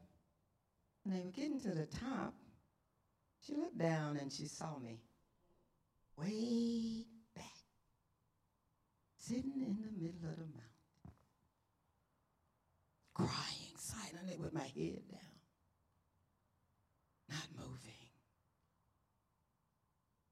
when 1.04 1.16
they 1.16 1.24
were 1.24 1.30
getting 1.30 1.60
to 1.60 1.70
the 1.70 1.86
top, 1.86 2.34
she 3.40 3.54
looked 3.54 3.78
down 3.78 4.16
and 4.16 4.32
she 4.32 4.46
saw 4.46 4.78
me 4.78 5.00
way 6.16 7.04
back, 7.04 7.17
sitting 9.28 9.60
in 9.60 9.76
the 9.82 10.02
middle 10.02 10.30
of 10.30 10.36
the 10.36 10.44
mountain 10.44 10.68
crying 13.14 13.76
silently 13.76 14.38
with 14.38 14.54
my 14.54 14.62
head 14.62 15.02
down, 15.10 15.20
not 17.28 17.46
moving. 17.58 18.08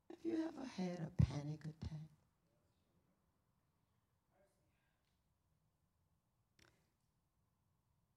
Have 0.09 0.19
you 0.25 0.35
ever 0.35 0.67
had 0.79 1.09
a 1.09 1.23
panic 1.23 1.61
attack? 1.61 2.01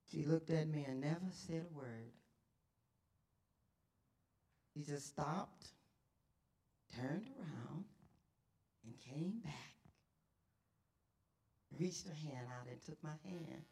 She 0.09 0.23
looked 0.23 0.49
at 0.49 0.69
me 0.69 0.85
and 0.87 1.01
never 1.01 1.19
said 1.31 1.65
a 1.69 1.77
word. 1.77 2.13
She 4.73 4.83
just 4.83 5.07
stopped, 5.07 5.67
turned 6.95 7.27
around, 7.37 7.83
and 8.85 8.93
came 8.97 9.41
back. 9.43 9.78
Reached 11.79 12.07
her 12.07 12.13
hand 12.13 12.47
out 12.59 12.67
and 12.69 12.81
took 12.85 13.01
my 13.01 13.15
hand. 13.23 13.63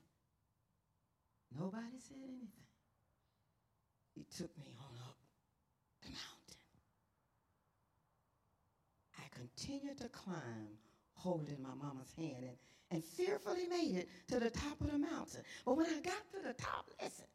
Nobody 1.59 1.99
said 1.99 2.17
anything. 2.23 2.47
He 4.15 4.25
took 4.35 4.57
me 4.57 4.73
on 4.79 4.97
up 5.07 5.17
the 6.01 6.09
mountain. 6.09 6.57
I 9.17 9.23
continued 9.35 9.97
to 9.99 10.09
climb, 10.09 10.77
holding 11.15 11.61
my 11.61 11.75
mama's 11.75 12.13
hand, 12.17 12.43
and, 12.43 12.57
and 12.91 13.03
fearfully 13.03 13.67
made 13.67 13.97
it 13.97 14.09
to 14.29 14.39
the 14.39 14.49
top 14.49 14.79
of 14.79 14.91
the 14.91 14.97
mountain. 14.97 15.41
But 15.65 15.75
when 15.75 15.87
I 15.87 15.99
got 15.99 16.31
to 16.31 16.47
the 16.47 16.53
top, 16.53 16.89
listen, 17.01 17.25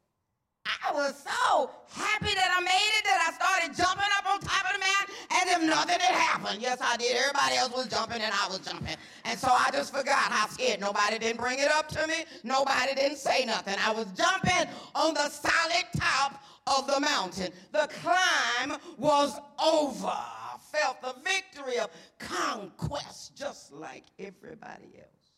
I 0.85 0.91
was 0.91 1.15
so 1.23 1.71
happy 1.89 2.33
that 2.35 2.55
I 2.57 2.61
made 2.61 2.93
it 2.99 3.03
that 3.05 3.19
I 3.27 3.33
started 3.33 3.77
jumping 3.77 4.11
up 4.17 4.33
on 4.33 4.39
top 4.39 4.65
of 4.65 4.73
the 4.73 4.79
mountain 4.79 5.15
as 5.31 5.51
if 5.55 5.69
nothing 5.69 5.99
had 5.99 6.15
happened. 6.15 6.61
Yes, 6.61 6.79
I 6.81 6.97
did. 6.97 7.15
Everybody 7.15 7.55
else 7.55 7.73
was 7.73 7.87
jumping 7.87 8.21
and 8.21 8.33
I 8.33 8.47
was 8.49 8.59
jumping. 8.59 8.95
And 9.23 9.39
so 9.39 9.47
I 9.47 9.69
just 9.71 9.95
forgot 9.95 10.31
how 10.31 10.47
scared. 10.47 10.81
Nobody 10.81 11.19
didn't 11.19 11.39
bring 11.39 11.59
it 11.59 11.71
up 11.71 11.87
to 11.89 12.07
me. 12.07 12.25
Nobody 12.43 12.95
didn't 12.95 13.17
say 13.17 13.45
nothing. 13.45 13.75
I 13.79 13.93
was 13.93 14.07
jumping 14.11 14.69
on 14.93 15.13
the 15.13 15.29
solid 15.29 15.85
top 15.95 16.43
of 16.67 16.87
the 16.87 16.99
mountain. 16.99 17.53
The 17.71 17.89
climb 18.01 18.77
was 18.97 19.39
over. 19.63 20.07
I 20.07 20.57
felt 20.59 21.01
the 21.01 21.15
victory 21.23 21.79
of 21.79 21.89
conquest 22.19 23.37
just 23.37 23.71
like 23.71 24.03
everybody 24.19 24.97
else. 24.97 25.31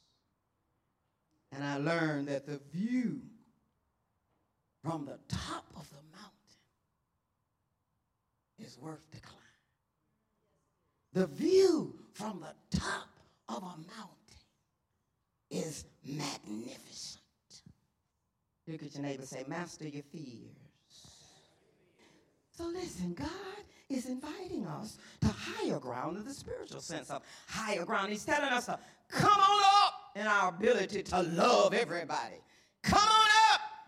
And 1.52 1.64
I 1.64 1.78
learned 1.78 2.28
that 2.30 2.46
the 2.46 2.60
view 2.74 3.22
from 4.86 5.06
the 5.06 5.18
top 5.28 5.66
of 5.76 5.90
the 5.90 5.98
mountain 6.16 6.32
is 8.60 8.78
worth 8.80 9.10
the 9.12 9.20
climb. 9.20 9.40
The 11.14 11.26
view 11.26 11.96
from 12.14 12.42
the 12.42 12.78
top 12.78 13.10
of 13.50 13.58
a 13.58 13.62
mountain 13.64 14.16
is 15.50 15.86
magnificent. 16.06 17.22
Look 18.68 18.84
at 18.84 18.94
your 18.94 19.04
neighbor 19.04 19.26
say, 19.26 19.44
Master 19.48 19.88
your 19.88 20.04
fears. 20.04 20.52
So 22.56 22.66
listen, 22.66 23.16
God 23.16 23.30
is 23.90 24.06
inviting 24.06 24.68
us 24.68 25.00
to 25.22 25.28
higher 25.28 25.80
ground 25.80 26.18
in 26.18 26.26
the 26.26 26.34
spiritual 26.34 26.80
sense 26.80 27.10
of 27.10 27.24
higher 27.48 27.86
ground. 27.86 28.12
He's 28.12 28.24
telling 28.24 28.50
us 28.50 28.68
to 28.68 28.78
come 29.10 29.40
on 29.40 29.64
up 29.84 29.94
in 30.16 30.28
our 30.28 30.50
ability 30.50 31.02
to 31.04 31.22
love 31.24 31.74
everybody. 31.74 32.36
Come 32.84 33.00
on 33.00 33.15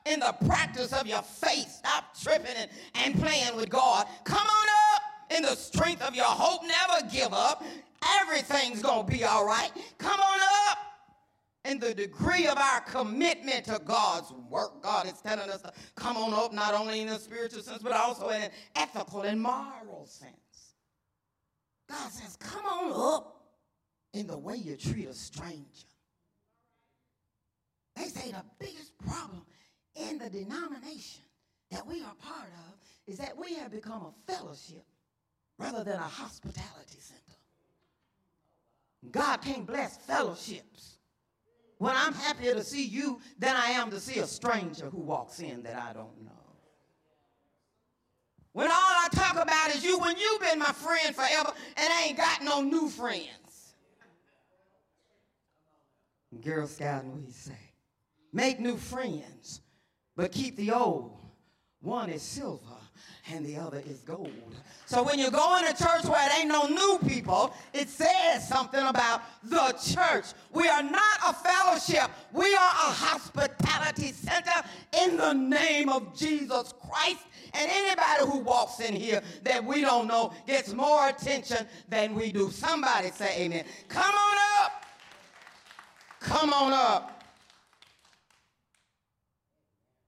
in 0.08 0.20
the 0.20 0.36
practice 0.46 0.94
of 0.94 1.08
your 1.08 1.22
faith. 1.22 1.70
Stop 1.70 2.16
tripping 2.22 2.56
and, 2.58 2.70
and 2.96 3.22
playing 3.22 3.56
with 3.56 3.70
God. 3.70 4.08
Come 4.24 4.46
on 4.46 4.68
up 4.96 5.02
in 5.36 5.44
the 5.44 5.56
strength 5.56 6.02
of 6.02 6.16
your 6.16 6.26
hope. 6.26 6.62
Never 6.64 7.08
give 7.12 7.34
up. 7.34 7.64
Everything's 8.22 8.82
going 8.82 9.06
to 9.06 9.12
be 9.12 9.24
all 9.24 9.46
right. 9.46 9.72
Come 9.98 10.20
on 10.20 10.40
up 10.70 10.78
in 11.66 11.80
the 11.80 11.94
degree 11.94 12.48
of 12.48 12.58
our 12.58 12.82
commitment 12.82 13.66
to 13.66 13.82
God's 13.84 14.32
work. 14.50 14.82
God 14.82 15.06
is 15.08 15.20
telling 15.22 15.50
us 15.50 15.62
to 15.62 15.74
come 15.96 16.16
on 16.16 16.34
up, 16.34 16.54
not 16.54 16.74
only 16.74 17.02
in 17.02 17.10
a 17.10 17.20
spiritual 17.20 17.62
sense, 17.62 17.82
but 17.82 17.92
also 17.92 18.30
in 18.30 18.44
an 18.44 18.52
ethical 18.76 19.22
and 19.22 19.42
moral 19.42 20.06
sense. 20.06 20.32
God 21.90 22.12
says, 22.12 22.36
come 22.38 22.66
on 22.66 23.18
up 23.18 23.44
in 24.14 24.28
the 24.28 24.38
way 24.38 24.56
you 24.56 24.76
treat 24.76 25.08
a 25.08 25.14
stranger. 25.14 25.88
They 27.96 28.06
say 28.06 28.32
the 28.32 28.44
biggest 28.60 28.98
problem 29.00 29.44
in 29.98 30.18
the 30.18 30.30
denomination 30.30 31.24
that 31.72 31.86
we 31.86 32.02
are 32.02 32.14
part 32.16 32.50
of 32.70 32.76
is 33.08 33.18
that 33.18 33.38
we 33.38 33.56
have 33.56 33.72
become 33.72 34.04
a 34.04 34.32
fellowship 34.32 34.86
rather 35.58 35.84
than 35.84 35.96
a 35.96 36.00
hospitality 36.00 36.98
center. 37.00 37.22
God 39.12 39.42
can't 39.42 39.66
bless 39.66 39.98
fellowships 39.98 40.98
when 41.78 41.96
I'm 41.96 42.14
happier 42.14 42.54
to 42.54 42.64
see 42.64 42.86
you 42.86 43.20
than 43.38 43.56
I 43.56 43.68
am 43.72 43.92
to 43.92 44.00
see 44.00 44.20
a 44.20 44.28
stranger 44.28 44.90
who 44.90 45.00
walks 45.00 45.40
in 45.40 45.64
that 45.64 45.76
I 45.78 45.94
don't 45.94 46.24
know. 46.24 46.32
When 48.54 48.68
all 48.68 48.74
I 48.74 49.08
talk 49.12 49.34
about 49.34 49.76
is 49.76 49.84
you, 49.84 50.00
when 50.00 50.18
you've 50.18 50.42
been 50.42 50.58
my 50.58 50.72
friend 50.72 51.16
forever 51.16 51.52
and 51.76 51.94
I 51.94 52.06
ain't 52.08 52.18
got 52.18 52.44
no 52.44 52.62
new 52.62 52.90
friends. 52.90 53.76
Girl 56.42 56.68
Scout, 56.68 57.06
he 57.26 57.32
say? 57.32 57.54
Make 58.34 58.60
new 58.60 58.78
friends 58.78 59.62
but 60.18 60.32
keep 60.34 60.58
the 60.58 60.72
old. 60.72 61.14
One 61.82 62.10
is 62.10 62.24
silver 62.24 62.60
and 63.32 63.46
the 63.46 63.56
other 63.56 63.82
is 63.88 64.00
gold. 64.00 64.32
So 64.88 65.04
when 65.04 65.20
you 65.20 65.30
go 65.30 65.58
in 65.58 65.66
a 65.66 65.74
church 65.74 66.06
where 66.06 66.26
it 66.28 66.40
ain't 66.40 66.50
no 66.50 66.66
new 66.68 67.00
people, 67.08 67.54
it 67.72 67.88
says 67.88 68.48
something 68.48 68.84
about 68.84 69.22
the 69.44 69.76
church. 69.94 70.26
We 70.52 70.68
are 70.68 70.82
not 70.82 71.20
a 71.28 71.34
fellowship. 71.34 72.10
We 72.34 72.56
are 72.56 72.72
a 72.72 72.92
hospitality 72.92 74.12
center 74.12 74.68
in 75.04 75.18
the 75.18 75.34
name 75.34 75.90
of 75.90 76.18
Jesus 76.18 76.74
Christ. 76.82 77.22
And 77.54 77.70
anybody 77.72 78.32
who 78.32 78.40
walks 78.40 78.80
in 78.80 78.96
here 78.96 79.22
that 79.44 79.64
we 79.64 79.82
don't 79.82 80.08
know 80.08 80.34
gets 80.48 80.74
more 80.74 81.10
attention 81.10 81.68
than 81.90 82.16
we 82.16 82.32
do. 82.32 82.50
Somebody 82.50 83.12
say 83.12 83.44
amen. 83.44 83.66
Come 83.88 84.16
on 84.16 84.38
up. 84.64 84.86
Come 86.22 86.54
on 86.54 86.74
up. 86.74 87.17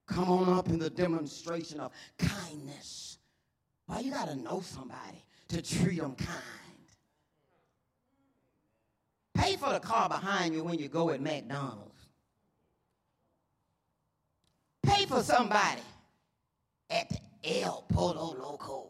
Come 0.09 0.31
on 0.31 0.57
up 0.57 0.69
in 0.69 0.79
the 0.79 0.89
demonstration 0.89 1.79
of 1.79 1.91
kindness. 2.17 3.19
Why 3.85 3.99
you 3.99 4.11
got 4.11 4.27
to 4.27 4.35
know 4.35 4.61
somebody 4.61 5.23
to 5.49 5.61
treat 5.61 5.99
them 5.99 6.15
kind. 6.15 6.39
Pay 9.35 9.55
for 9.55 9.71
the 9.71 9.79
car 9.79 10.09
behind 10.09 10.55
you 10.55 10.63
when 10.63 10.79
you 10.79 10.87
go 10.87 11.11
at 11.11 11.21
McDonald's. 11.21 12.07
Pay 14.83 15.05
for 15.05 15.21
somebody 15.21 15.81
at 16.89 17.09
the 17.09 17.61
El 17.63 17.85
Pollo 17.93 18.35
Loco. 18.35 18.89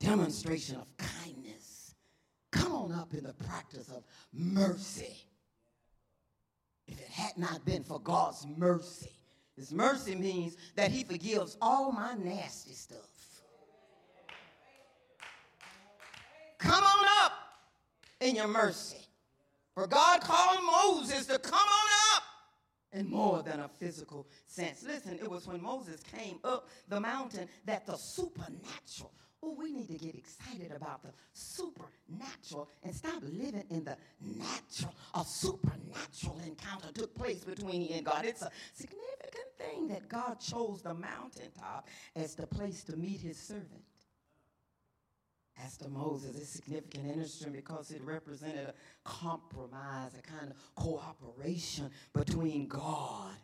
Demonstration 0.00 0.76
of 0.76 0.86
kindness. 0.96 1.94
Come 2.50 2.72
on 2.72 2.92
up 2.92 3.14
in 3.14 3.22
the 3.22 3.32
practice 3.32 3.88
of 3.88 4.02
mercy 4.32 5.26
had 7.16 7.38
not 7.38 7.64
been 7.64 7.82
for 7.82 7.98
God's 7.98 8.46
mercy. 8.58 9.10
His 9.56 9.72
mercy 9.72 10.14
means 10.14 10.56
that 10.74 10.90
he 10.90 11.02
forgives 11.02 11.56
all 11.62 11.90
my 11.90 12.12
nasty 12.14 12.74
stuff. 12.74 12.98
Come 16.58 16.84
on 16.84 17.06
up 17.24 17.32
in 18.20 18.36
your 18.36 18.48
mercy. 18.48 18.98
For 19.74 19.86
God 19.86 20.20
called 20.20 20.58
Moses 20.62 21.26
to 21.26 21.38
come 21.38 21.54
on 21.54 22.16
up 22.16 22.22
in 22.92 23.08
more 23.08 23.42
than 23.42 23.60
a 23.60 23.68
physical 23.68 24.26
sense. 24.46 24.82
Listen, 24.82 25.18
it 25.22 25.30
was 25.30 25.46
when 25.46 25.62
Moses 25.62 26.02
came 26.02 26.38
up 26.44 26.68
the 26.88 27.00
mountain 27.00 27.48
that 27.64 27.86
the 27.86 27.96
supernatural 27.96 29.12
Oh, 29.46 29.54
we 29.56 29.70
need 29.70 29.86
to 29.88 29.98
get 29.98 30.16
excited 30.16 30.72
about 30.74 31.04
the 31.04 31.10
supernatural 31.32 32.68
and 32.82 32.92
stop 32.92 33.22
living 33.22 33.62
in 33.70 33.84
the 33.84 33.96
natural. 34.20 34.92
A 35.14 35.24
supernatural 35.24 36.40
encounter 36.44 36.88
took 36.92 37.14
place 37.14 37.44
between 37.44 37.82
he 37.82 37.94
and 37.94 38.04
God. 38.04 38.24
It's 38.24 38.42
a 38.42 38.50
significant 38.74 39.46
thing 39.56 39.86
that 39.88 40.08
God 40.08 40.40
chose 40.40 40.82
the 40.82 40.94
mountaintop 40.94 41.86
as 42.16 42.34
the 42.34 42.46
place 42.46 42.82
to 42.84 42.96
meet 42.96 43.20
his 43.20 43.38
servant. 43.38 43.84
As 45.64 45.76
to 45.78 45.88
Moses, 45.88 46.36
it's 46.36 46.50
significant 46.50 47.06
interesting 47.06 47.52
because 47.52 47.92
it 47.92 48.02
represented 48.02 48.68
a 48.68 48.74
compromise, 49.04 50.10
a 50.18 50.22
kind 50.22 50.50
of 50.50 50.56
cooperation 50.74 51.88
between 52.12 52.66
God 52.66 53.36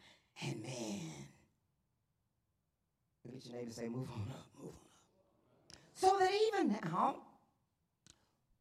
and 0.45 0.61
man. 0.63 1.29
Look 3.25 3.37
at 3.37 3.47
your 3.47 3.57
neighbor 3.57 3.71
say, 3.71 3.89
move 3.89 4.11
on 4.11 4.27
up, 4.33 4.47
move 4.59 4.73
on 4.73 4.92
so 6.03 6.17
that 6.19 6.33
even 6.49 6.77
now, 6.83 7.15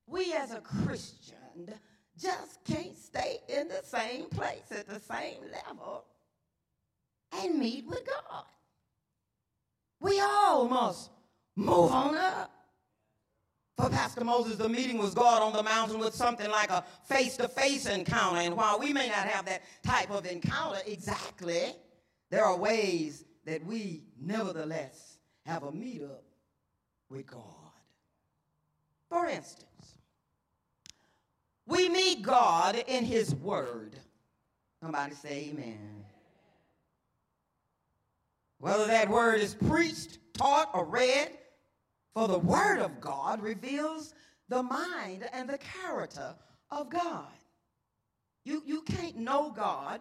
we 0.06 0.32
as 0.34 0.51
a 0.51 0.62
Christian 0.62 1.73
just 2.15 2.63
can't 2.65 2.95
stay 2.95 3.39
in 3.49 3.67
the 3.67 3.82
same 3.84 4.25
place 4.25 4.69
at 4.69 4.88
the 4.88 4.99
same 4.99 5.39
level 5.51 6.06
and 7.34 7.58
meet 7.58 7.88
with 7.88 8.06
God. 8.06 8.43
We 10.01 10.19
all 10.19 10.67
must 10.67 11.10
move 11.56 11.91
on 11.91 12.15
up. 12.15 12.51
For 13.75 13.89
Pastor 13.89 14.23
Moses, 14.23 14.58
the 14.58 14.69
meeting 14.69 14.99
was 14.99 15.15
God 15.15 15.41
on 15.41 15.54
the 15.54 15.63
mountain 15.63 15.97
with 15.97 16.13
something 16.13 16.51
like 16.51 16.69
a 16.69 16.84
face 17.06 17.38
to 17.38 17.47
face 17.47 17.88
encounter. 17.88 18.41
And 18.41 18.56
while 18.56 18.77
we 18.77 18.93
may 18.93 19.08
not 19.08 19.25
have 19.25 19.45
that 19.47 19.63
type 19.82 20.12
of 20.12 20.27
encounter 20.27 20.82
exactly, 20.86 21.73
there 22.30 22.45
are 22.45 22.56
ways 22.56 23.25
that 23.45 23.65
we 23.65 24.04
nevertheless 24.19 25.17
have 25.47 25.63
a 25.63 25.71
meetup 25.71 26.19
with 27.12 27.28
God. 27.28 27.43
For 29.10 29.28
instance, 29.28 29.97
we 31.67 31.89
meet 31.89 32.21
God 32.21 32.82
in 32.88 33.04
His 33.04 33.36
Word. 33.36 33.95
Somebody 34.82 35.13
say 35.15 35.52
amen. 35.52 36.06
Whether 38.60 38.88
that 38.88 39.10
word 39.10 39.41
is 39.41 39.56
preached, 39.56 40.19
taught, 40.34 40.69
or 40.74 40.86
read, 40.86 41.32
for 42.13 42.28
the 42.28 42.39
Word 42.39 42.80
of 42.80 43.02
God 43.02 43.41
reveals 43.41 44.13
the 44.50 44.63
mind 44.63 45.28
and 45.34 45.50
the 45.50 45.58
character 45.58 46.36
of 46.69 46.89
God. 46.89 47.26
You, 48.45 48.63
you 48.65 48.82
can't 48.84 49.17
know 49.17 49.52
God, 49.52 50.00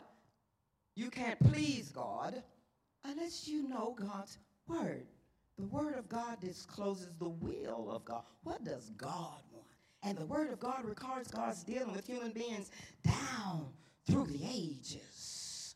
you 0.95 1.11
can't 1.11 1.39
please 1.51 1.91
God 1.91 2.43
unless 3.05 3.49
you 3.49 3.69
know 3.69 3.97
God's 3.99 4.39
Word. 4.69 5.07
The 5.61 5.67
Word 5.67 5.99
of 5.99 6.09
God 6.09 6.41
discloses 6.41 7.15
the 7.17 7.29
will 7.29 7.91
of 7.91 8.07
God. 8.07 8.23
What 8.45 8.65
does 8.65 8.89
God 8.97 9.43
want? 9.53 9.67
And 10.03 10.17
the 10.17 10.25
Word 10.25 10.51
of 10.51 10.59
God 10.59 10.87
records 10.87 11.31
God's 11.31 11.63
dealing 11.63 11.93
with 11.93 12.07
human 12.07 12.31
beings 12.31 12.71
down 13.05 13.67
through 14.07 14.29
the 14.29 14.41
ages. 14.43 15.75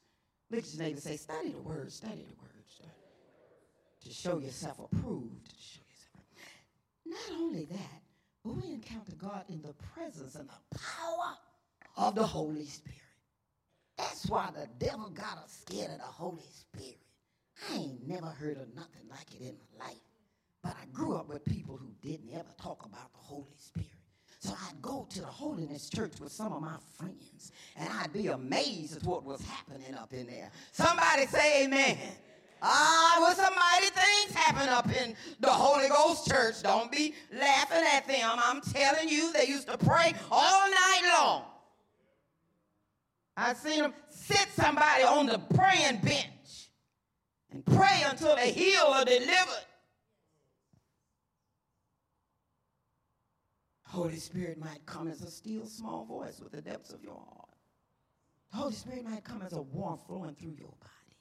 Look 0.50 0.64
at 0.64 0.72
your 0.72 0.82
neighbor 0.84 1.00
say, 1.00 1.18
study 1.18 1.50
the 1.50 1.60
Word, 1.60 1.92
study 1.92 2.24
the 2.26 2.34
Word, 2.40 2.64
study. 2.66 2.88
To 4.04 4.10
show 4.10 4.38
yourself 4.38 4.78
approved. 4.78 5.52
Not 7.04 7.38
only 7.38 7.66
that, 7.66 8.02
but 8.42 8.56
we 8.56 8.72
encounter 8.72 9.12
God 9.18 9.44
in 9.50 9.60
the 9.60 9.74
presence 9.74 10.34
and 10.34 10.48
the 10.48 10.78
power 10.78 11.36
of 11.98 12.14
the 12.14 12.26
Holy 12.26 12.64
Spirit. 12.64 13.00
That's 13.98 14.26
why 14.26 14.48
the 14.54 14.66
devil 14.82 15.10
got 15.10 15.36
us 15.44 15.62
scared 15.66 15.90
of 15.90 15.98
the 15.98 16.04
Holy 16.04 16.48
Spirit. 16.50 17.03
I 17.70 17.76
ain't 17.76 18.06
never 18.06 18.26
heard 18.26 18.58
of 18.58 18.74
nothing 18.74 19.08
like 19.10 19.34
it 19.34 19.42
in 19.42 19.56
my 19.78 19.86
life. 19.86 19.96
But 20.62 20.76
I 20.80 20.86
grew 20.92 21.16
up 21.16 21.28
with 21.28 21.44
people 21.44 21.76
who 21.76 21.90
didn't 22.02 22.30
ever 22.32 22.48
talk 22.60 22.84
about 22.84 23.12
the 23.12 23.18
Holy 23.18 23.54
Spirit. 23.56 23.88
So 24.40 24.52
I'd 24.68 24.80
go 24.82 25.06
to 25.10 25.20
the 25.20 25.26
Holiness 25.26 25.88
Church 25.88 26.20
with 26.20 26.32
some 26.32 26.52
of 26.52 26.60
my 26.60 26.76
friends, 26.98 27.52
and 27.76 27.88
I'd 27.88 28.12
be 28.12 28.26
amazed 28.26 28.96
at 28.96 29.02
what 29.04 29.24
was 29.24 29.40
happening 29.42 29.94
up 29.94 30.12
in 30.12 30.26
there. 30.26 30.50
Somebody 30.72 31.26
say 31.26 31.64
amen. 31.64 31.96
Ah, 32.60 33.18
well, 33.20 33.34
some 33.34 33.54
mighty 33.54 33.86
things 33.86 34.34
happen 34.34 34.68
up 34.68 34.86
in 35.02 35.14
the 35.40 35.50
Holy 35.50 35.88
Ghost 35.88 36.28
Church. 36.28 36.62
Don't 36.62 36.90
be 36.90 37.14
laughing 37.32 37.84
at 37.92 38.06
them. 38.06 38.32
I'm 38.36 38.60
telling 38.60 39.08
you, 39.08 39.32
they 39.32 39.46
used 39.46 39.68
to 39.68 39.78
pray 39.78 40.14
all 40.30 40.70
night 40.70 41.02
long. 41.18 41.44
I 43.36 43.54
seen 43.54 43.80
them 43.80 43.94
sit 44.08 44.46
somebody 44.52 45.04
on 45.04 45.26
the 45.26 45.38
praying 45.54 46.00
bench 46.02 46.33
and 47.54 47.64
pray 47.64 48.02
until 48.06 48.34
they 48.34 48.50
heal 48.50 48.82
or 48.88 49.04
delivered. 49.04 49.64
Holy 53.84 54.16
Spirit 54.16 54.58
might 54.58 54.84
come 54.86 55.06
as 55.06 55.22
a 55.22 55.30
still 55.30 55.64
small 55.66 56.04
voice 56.04 56.40
with 56.40 56.50
the 56.50 56.60
depths 56.60 56.92
of 56.92 57.02
your 57.02 57.14
heart. 57.14 57.48
The 58.50 58.56
Holy 58.58 58.74
Spirit 58.74 59.04
might 59.04 59.22
come 59.22 59.40
as 59.42 59.52
a 59.52 59.62
warmth 59.62 60.04
flowing 60.06 60.34
through 60.34 60.56
your 60.58 60.74
body. 60.80 61.16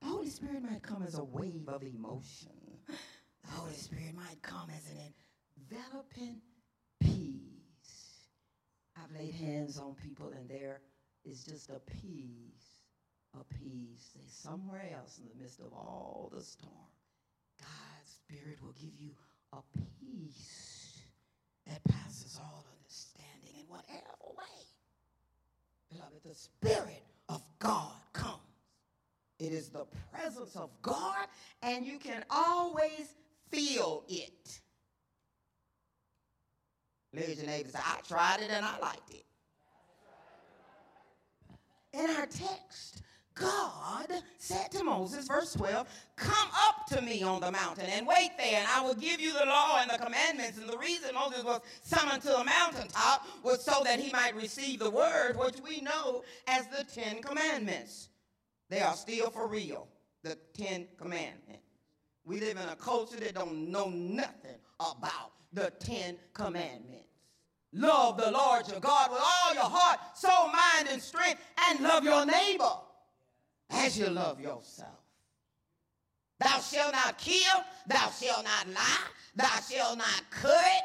The 0.00 0.06
Holy 0.06 0.28
Spirit 0.28 0.62
might 0.62 0.82
come 0.82 1.02
as 1.02 1.18
a 1.18 1.24
wave 1.24 1.68
of 1.68 1.82
emotion. 1.82 2.52
The 2.86 3.50
Holy 3.50 3.74
Spirit 3.74 4.14
might 4.14 4.40
come 4.42 4.68
as 4.70 4.88
an 4.92 5.12
enveloping 5.58 6.40
peace. 7.00 8.28
I've 8.96 9.12
laid 9.18 9.34
hands 9.34 9.78
on 9.78 9.94
people 9.94 10.30
and 10.36 10.48
there 10.48 10.82
is 11.24 11.42
just 11.42 11.70
a 11.70 11.80
peace 11.80 12.69
a 13.38 13.44
peace. 13.54 14.10
Say 14.14 14.20
somewhere 14.26 14.88
else 14.96 15.18
in 15.18 15.28
the 15.28 15.42
midst 15.42 15.60
of 15.60 15.72
all 15.72 16.30
the 16.34 16.42
storm, 16.42 16.72
God's 17.58 18.10
Spirit 18.10 18.58
will 18.62 18.72
give 18.72 18.98
you 18.98 19.10
a 19.52 19.58
peace 20.00 21.02
that 21.66 21.82
passes 21.84 22.38
all 22.40 22.64
understanding 22.78 23.60
in 23.60 23.66
whatever 23.68 24.36
way. 24.36 24.64
Beloved, 25.90 26.22
the 26.24 26.34
Spirit 26.34 27.04
of 27.28 27.42
God 27.58 27.92
comes. 28.12 28.36
It 29.38 29.52
is 29.52 29.70
the 29.70 29.86
presence 30.12 30.54
of 30.54 30.70
God, 30.82 31.26
and 31.62 31.86
you 31.86 31.98
can 31.98 32.24
always 32.28 33.14
feel 33.50 34.04
it. 34.08 34.60
Look 37.12 37.28
at 37.28 37.36
your 37.36 37.46
neighbor 37.46 37.70
say, 37.70 37.78
I 37.82 38.00
tried 38.06 38.40
it 38.40 38.50
and 38.50 38.64
I 38.64 38.78
liked 38.78 39.10
it. 39.10 39.24
In 41.92 42.08
our 42.10 42.26
text, 42.26 43.02
God 43.40 44.06
said 44.36 44.70
to 44.72 44.84
Moses, 44.84 45.26
verse 45.26 45.54
12, 45.54 45.88
Come 46.16 46.48
up 46.68 46.86
to 46.88 47.00
me 47.00 47.22
on 47.22 47.40
the 47.40 47.50
mountain 47.50 47.86
and 47.86 48.06
wait 48.06 48.32
there, 48.36 48.60
and 48.60 48.68
I 48.68 48.82
will 48.82 48.94
give 48.94 49.18
you 49.20 49.32
the 49.32 49.46
law 49.46 49.78
and 49.80 49.90
the 49.90 49.98
commandments. 49.98 50.58
And 50.58 50.68
the 50.68 50.76
reason 50.76 51.14
Moses 51.14 51.42
was 51.42 51.60
summoned 51.82 52.22
to 52.22 52.28
the 52.28 52.44
mountaintop 52.44 53.26
was 53.42 53.64
so 53.64 53.82
that 53.84 53.98
he 53.98 54.12
might 54.12 54.36
receive 54.36 54.80
the 54.80 54.90
word, 54.90 55.36
which 55.36 55.56
we 55.66 55.80
know 55.80 56.22
as 56.46 56.66
the 56.68 56.84
Ten 56.84 57.22
Commandments. 57.22 58.10
They 58.68 58.82
are 58.82 58.94
still 58.94 59.30
for 59.30 59.48
real, 59.48 59.88
the 60.22 60.36
Ten 60.54 60.86
Commandments. 60.98 61.64
We 62.24 62.40
live 62.40 62.58
in 62.58 62.68
a 62.68 62.76
culture 62.76 63.18
that 63.20 63.34
don't 63.34 63.70
know 63.70 63.88
nothing 63.88 64.58
about 64.78 65.32
the 65.52 65.72
Ten 65.80 66.16
Commandments. 66.34 67.06
Love 67.72 68.18
the 68.18 68.30
Lord 68.30 68.68
your 68.68 68.80
God 68.80 69.10
with 69.10 69.20
all 69.20 69.54
your 69.54 69.64
heart, 69.64 70.00
soul, 70.14 70.48
mind, 70.48 70.88
and 70.90 71.00
strength, 71.00 71.40
and 71.68 71.80
love 71.80 72.04
your 72.04 72.26
neighbor 72.26 72.70
as 73.70 73.98
you 73.98 74.08
love 74.08 74.40
yourself. 74.40 74.88
Thou 76.38 76.58
shalt 76.60 76.92
not 76.92 77.18
kill, 77.18 77.64
thou 77.86 78.10
shalt 78.10 78.44
not 78.44 78.68
lie, 78.74 79.06
thou 79.36 79.60
shalt 79.70 79.98
not 79.98 80.22
cut. 80.30 80.82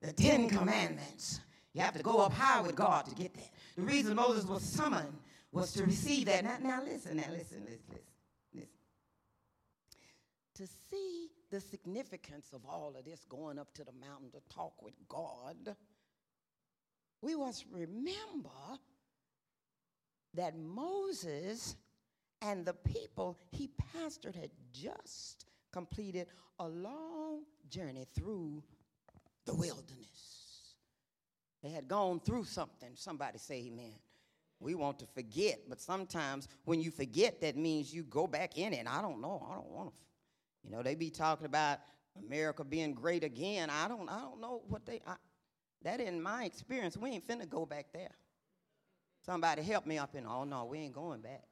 The 0.00 0.12
Ten 0.12 0.48
Commandments. 0.48 1.40
You 1.72 1.82
have 1.82 1.96
to 1.96 2.02
go 2.02 2.18
up 2.18 2.32
high 2.32 2.60
with 2.62 2.74
God 2.74 3.06
to 3.06 3.14
get 3.14 3.34
that. 3.34 3.50
The 3.76 3.82
reason 3.82 4.16
Moses 4.16 4.44
was 4.44 4.62
summoned 4.62 5.16
was 5.52 5.72
to 5.74 5.84
receive 5.84 6.26
that. 6.26 6.44
Now, 6.44 6.56
now 6.60 6.82
listen, 6.82 7.16
now 7.16 7.24
listen, 7.30 7.62
listen, 7.64 7.64
listen, 7.64 8.04
listen. 8.54 8.68
To 10.54 10.66
see 10.90 11.28
the 11.50 11.60
significance 11.60 12.52
of 12.52 12.60
all 12.68 12.94
of 12.98 13.04
this 13.04 13.24
going 13.28 13.58
up 13.58 13.72
to 13.74 13.84
the 13.84 13.92
mountain 13.92 14.30
to 14.32 14.54
talk 14.54 14.82
with 14.82 14.94
God, 15.08 15.76
we 17.22 17.36
must 17.36 17.66
remember 17.70 18.50
that 20.34 20.58
Moses 20.58 21.76
and 22.42 22.64
the 22.64 22.74
people 22.74 23.38
he 23.50 23.70
pastored 23.94 24.34
had 24.34 24.50
just 24.72 25.46
completed 25.72 26.28
a 26.58 26.68
long 26.68 27.42
journey 27.68 28.06
through 28.14 28.62
the 29.46 29.54
wilderness. 29.54 30.74
They 31.62 31.70
had 31.70 31.88
gone 31.88 32.20
through 32.20 32.44
something. 32.44 32.90
Somebody 32.94 33.38
say 33.38 33.66
amen. 33.66 33.94
We 34.60 34.74
want 34.74 34.98
to 34.98 35.06
forget, 35.06 35.60
but 35.68 35.80
sometimes 35.80 36.48
when 36.64 36.80
you 36.82 36.90
forget, 36.90 37.40
that 37.40 37.56
means 37.56 37.94
you 37.94 38.02
go 38.02 38.26
back 38.26 38.58
in 38.58 38.74
it. 38.74 38.86
I 38.86 39.00
don't 39.00 39.20
know. 39.20 39.46
I 39.50 39.54
don't 39.54 39.70
want 39.70 39.94
to. 39.94 40.02
You 40.62 40.70
know, 40.70 40.82
they 40.82 40.94
be 40.94 41.08
talking 41.10 41.46
about 41.46 41.78
America 42.18 42.62
being 42.64 42.92
great 42.92 43.24
again. 43.24 43.70
I 43.70 43.88
don't, 43.88 44.08
I 44.10 44.20
don't 44.20 44.40
know 44.40 44.62
what 44.68 44.84
they, 44.84 45.00
I, 45.06 45.14
that 45.82 46.00
in 46.00 46.20
my 46.22 46.44
experience, 46.44 46.96
we 46.96 47.10
ain't 47.10 47.26
finna 47.26 47.48
go 47.48 47.64
back 47.64 47.86
there. 47.94 48.10
Somebody 49.30 49.62
help 49.62 49.86
me 49.86 49.96
up 49.96 50.16
in, 50.16 50.26
oh 50.26 50.42
no, 50.42 50.64
we 50.64 50.78
ain't 50.78 50.92
going 50.92 51.20
back. 51.20 51.44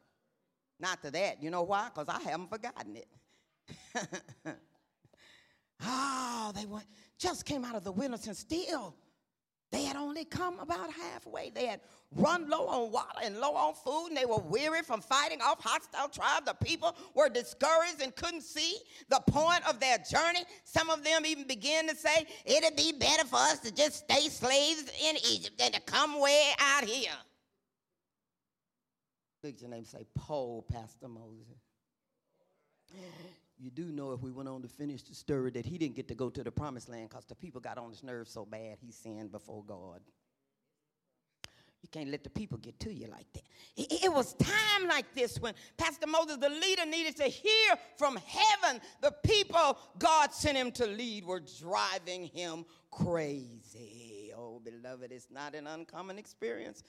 Not 0.81 1.01
to 1.05 1.13
that. 1.13 1.41
You 1.41 1.49
know 1.49 1.63
why? 1.63 1.89
Because 1.95 2.09
I 2.09 2.21
haven't 2.29 2.51
forgotten 2.51 2.97
it. 2.97 3.07
oh, 5.85 6.53
they 6.57 6.67
went, 6.67 6.87
just 7.21 7.45
came 7.45 7.65
out 7.65 7.77
of 7.77 7.85
the 7.85 7.93
wilderness 7.93 8.27
and 8.27 8.37
still 8.37 8.97
they 9.71 9.85
had 9.85 9.95
only 9.95 10.25
come 10.25 10.59
about 10.59 10.91
halfway. 10.93 11.51
They 11.51 11.67
had 11.67 11.81
run 12.17 12.51
low 12.51 12.67
on 12.67 12.91
water 12.91 13.21
and 13.23 13.39
low 13.39 13.55
on 13.55 13.75
food, 13.75 14.09
and 14.09 14.17
they 14.17 14.27
were 14.27 14.39
weary 14.41 14.83
from 14.83 15.01
fighting 15.01 15.41
off 15.41 15.63
hostile 15.63 16.09
tribes. 16.09 16.47
The 16.47 16.55
people 16.55 16.97
were 17.15 17.29
discouraged 17.29 18.03
and 18.03 18.17
couldn't 18.17 18.43
see 18.43 18.79
the 19.09 19.21
point 19.29 19.61
of 19.69 19.79
their 19.79 19.99
journey. 19.99 20.43
Some 20.65 20.91
of 20.91 21.05
them 21.05 21.25
even 21.25 21.47
began 21.47 21.87
to 21.87 21.95
say, 21.95 22.27
It'd 22.45 22.75
be 22.75 22.91
better 22.91 23.25
for 23.25 23.37
us 23.37 23.61
to 23.61 23.73
just 23.73 23.99
stay 23.99 24.29
slaves 24.31 24.91
in 25.01 25.17
Egypt 25.31 25.59
than 25.59 25.71
to 25.71 25.81
come 25.83 26.19
way 26.19 26.51
out 26.59 26.83
here. 26.83 27.13
Look 29.43 29.55
at 29.55 29.61
your 29.61 29.71
name 29.71 29.85
say, 29.85 30.07
Paul, 30.15 30.65
Pastor 30.71 31.09
Moses. 31.09 31.63
You 33.61 33.71
do 33.71 33.87
know 33.91 34.13
if 34.13 34.21
we 34.21 34.31
went 34.31 34.49
on 34.49 34.63
to 34.63 34.69
finish 34.69 35.03
the 35.03 35.15
story 35.15 35.51
that 35.51 35.67
he 35.67 35.79
didn't 35.79 35.97
get 35.97 36.09
to 36.09 36.15
go 36.15 36.31
to 36.31 36.45
the 36.45 36.51
promised 36.51 36.89
land 36.89 37.09
because 37.11 37.25
the 37.25 37.35
people 37.35 37.61
got 37.61 37.77
on 37.77 37.91
his 37.91 38.03
nerves 38.03 38.31
so 38.31 38.45
bad 38.45 38.79
he 38.81 38.93
sinned 38.93 39.33
before 39.33 39.65
God. 39.65 40.01
You 41.83 41.89
can't 41.91 42.11
let 42.11 42.25
the 42.25 42.31
people 42.31 42.59
get 42.59 42.79
to 42.81 42.93
you 42.93 43.07
like 43.07 43.33
that. 43.35 43.43
It, 43.77 44.05
it, 44.05 44.13
was 44.13 44.35
time 44.35 44.89
like 44.89 45.15
this 45.15 45.39
when 45.41 45.55
Pastor 45.77 46.09
Moses, 46.09 46.37
the 46.37 46.49
leader, 46.49 46.85
needed 46.85 47.17
to 47.17 47.25
hear 47.25 47.75
from 47.97 48.19
heaven. 48.27 48.81
The 49.01 49.13
people 49.25 49.79
God 49.99 50.33
sent 50.33 50.57
him 50.57 50.73
to 50.73 50.87
lead 50.87 51.25
were 51.25 51.41
driving 51.61 52.27
him 52.27 52.65
crazy. 52.91 54.33
Oh, 54.37 54.61
beloved, 54.61 55.13
it's 55.13 55.29
not 55.31 55.55
an 55.55 55.69
uncommon 55.69 56.19
experience 56.19 56.83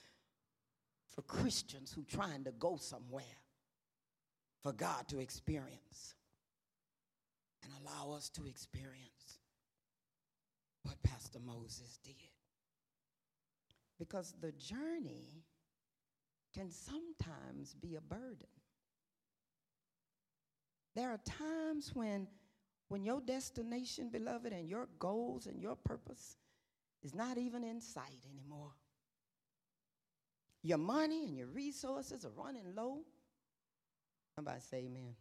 for 1.14 1.22
Christians 1.22 1.92
who 1.92 2.04
trying 2.04 2.44
to 2.44 2.52
go 2.52 2.76
somewhere 2.76 3.24
for 4.62 4.72
God 4.72 5.08
to 5.08 5.18
experience 5.18 6.14
and 7.62 7.72
allow 7.80 8.14
us 8.14 8.28
to 8.30 8.46
experience 8.46 9.38
what 10.82 11.02
Pastor 11.02 11.38
Moses 11.44 11.98
did. 12.04 12.14
Because 13.98 14.34
the 14.40 14.52
journey 14.52 15.44
can 16.54 16.70
sometimes 16.70 17.74
be 17.74 17.96
a 17.96 18.00
burden. 18.00 18.46
There 20.96 21.10
are 21.10 21.20
times 21.24 21.92
when 21.94 22.26
when 22.88 23.04
your 23.04 23.20
destination, 23.20 24.08
beloved, 24.10 24.52
and 24.52 24.68
your 24.68 24.88
goals 24.98 25.46
and 25.46 25.62
your 25.62 25.76
purpose 25.76 26.36
is 27.04 27.14
not 27.14 27.38
even 27.38 27.62
in 27.62 27.80
sight 27.80 28.24
anymore. 28.34 28.72
Your 30.62 30.78
money 30.78 31.24
and 31.24 31.36
your 31.36 31.46
resources 31.46 32.24
are 32.24 32.42
running 32.42 32.74
low. 32.74 32.98
Somebody 34.34 34.60
say 34.60 34.78
amen. 34.78 35.14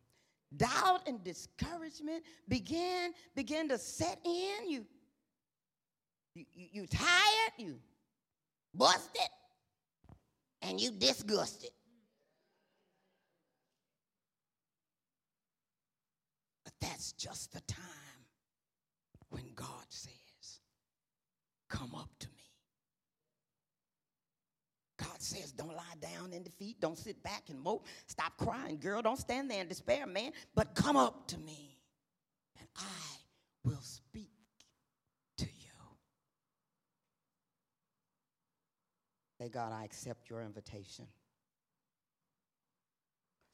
Doubt 0.56 1.08
and 1.08 1.24
discouragement 1.24 2.24
begin 2.48 3.14
begin 3.36 3.70
to 3.70 3.78
set 3.78 4.20
in 4.26 4.70
you. 4.70 4.86
You, 6.36 6.46
you, 6.54 6.68
you 6.72 6.88
tired 6.88 7.54
you 7.58 7.80
busted 8.74 9.22
and 10.62 10.80
you 10.80 10.92
disgusted. 10.92 11.72
But 16.64 16.74
that's 16.82 17.14
just 17.14 17.54
the 17.54 17.62
time 17.62 17.84
when 19.30 19.44
god 19.56 19.86
says 19.90 20.60
come 21.70 21.94
up 21.96 22.10
to 22.20 22.28
me 22.30 22.49
God 25.00 25.22
says, 25.22 25.52
don't 25.54 25.76
lie 25.76 25.84
down 26.02 26.34
in 26.34 26.44
defeat. 26.44 26.82
Don't 26.82 26.98
sit 26.98 27.24
back 27.24 27.44
and 27.50 27.60
mope. 27.60 27.86
Stop 28.06 28.38
crying, 28.38 28.78
girl. 28.78 29.02
Don't 29.02 29.18
stand 29.18 29.50
there 29.50 29.62
in 29.62 29.68
despair, 29.68 30.06
man. 30.06 30.32
But 30.56 30.76
come 30.76 30.98
up 30.98 31.28
to 31.28 31.38
me, 31.38 31.78
and 32.60 32.68
I 32.76 33.16
will 33.64 33.82
speak 33.82 34.32
to 35.38 35.46
you. 35.46 35.72
Say, 39.40 39.48
God, 39.48 39.72
I 39.72 39.86
accept 39.86 40.30
your 40.30 40.42
invitation. 40.42 41.06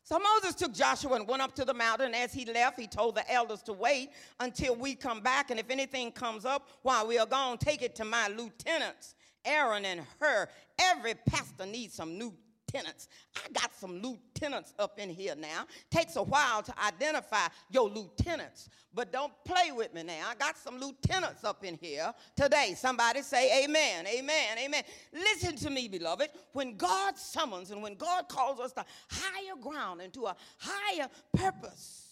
So 0.03 0.19
Moses 0.19 0.55
took 0.55 0.71
Joshua 0.73 1.13
and 1.15 1.27
went 1.27 1.41
up 1.41 1.55
to 1.55 1.65
the 1.65 1.73
mountain. 1.73 2.13
As 2.13 2.33
he 2.33 2.45
left, 2.45 2.79
he 2.79 2.87
told 2.87 3.15
the 3.15 3.31
elders 3.31 3.61
to 3.63 3.73
wait 3.73 4.09
until 4.39 4.75
we 4.75 4.95
come 4.95 5.21
back. 5.21 5.51
And 5.51 5.59
if 5.59 5.69
anything 5.69 6.11
comes 6.11 6.45
up 6.45 6.69
while 6.83 7.07
we 7.07 7.17
are 7.17 7.25
gone, 7.25 7.57
take 7.57 7.81
it 7.81 7.95
to 7.95 8.05
my 8.05 8.27
lieutenants 8.29 9.15
Aaron 9.45 9.85
and 9.85 10.01
Hur. 10.19 10.47
Every 10.79 11.13
pastor 11.13 11.65
needs 11.65 11.93
some 11.93 12.17
new 12.17 12.33
tenants. 12.75 13.07
I 13.35 13.51
got 13.51 13.73
some 13.73 14.01
lieutenants 14.01 14.73
up 14.79 14.99
in 14.99 15.09
here 15.09 15.35
now. 15.35 15.65
Takes 15.89 16.15
a 16.15 16.23
while 16.23 16.61
to 16.63 16.73
identify 16.83 17.47
your 17.69 17.89
lieutenants, 17.89 18.69
but 18.93 19.11
don't 19.11 19.31
play 19.45 19.71
with 19.71 19.93
me 19.93 20.03
now. 20.03 20.29
I 20.29 20.35
got 20.35 20.57
some 20.57 20.79
lieutenants 20.79 21.43
up 21.43 21.63
in 21.63 21.75
here 21.75 22.13
today. 22.35 22.73
Somebody 22.77 23.21
say 23.21 23.63
amen, 23.63 24.07
amen, 24.07 24.57
amen. 24.57 24.83
Listen 25.13 25.55
to 25.57 25.69
me, 25.69 25.87
beloved. 25.87 26.29
When 26.53 26.75
God 26.75 27.17
summons 27.17 27.71
and 27.71 27.81
when 27.81 27.95
God 27.95 28.27
calls 28.27 28.59
us 28.59 28.73
to 28.73 28.85
higher 29.09 29.55
ground 29.61 30.01
and 30.01 30.11
to 30.13 30.25
a 30.25 30.35
higher 30.57 31.07
purpose, 31.35 32.07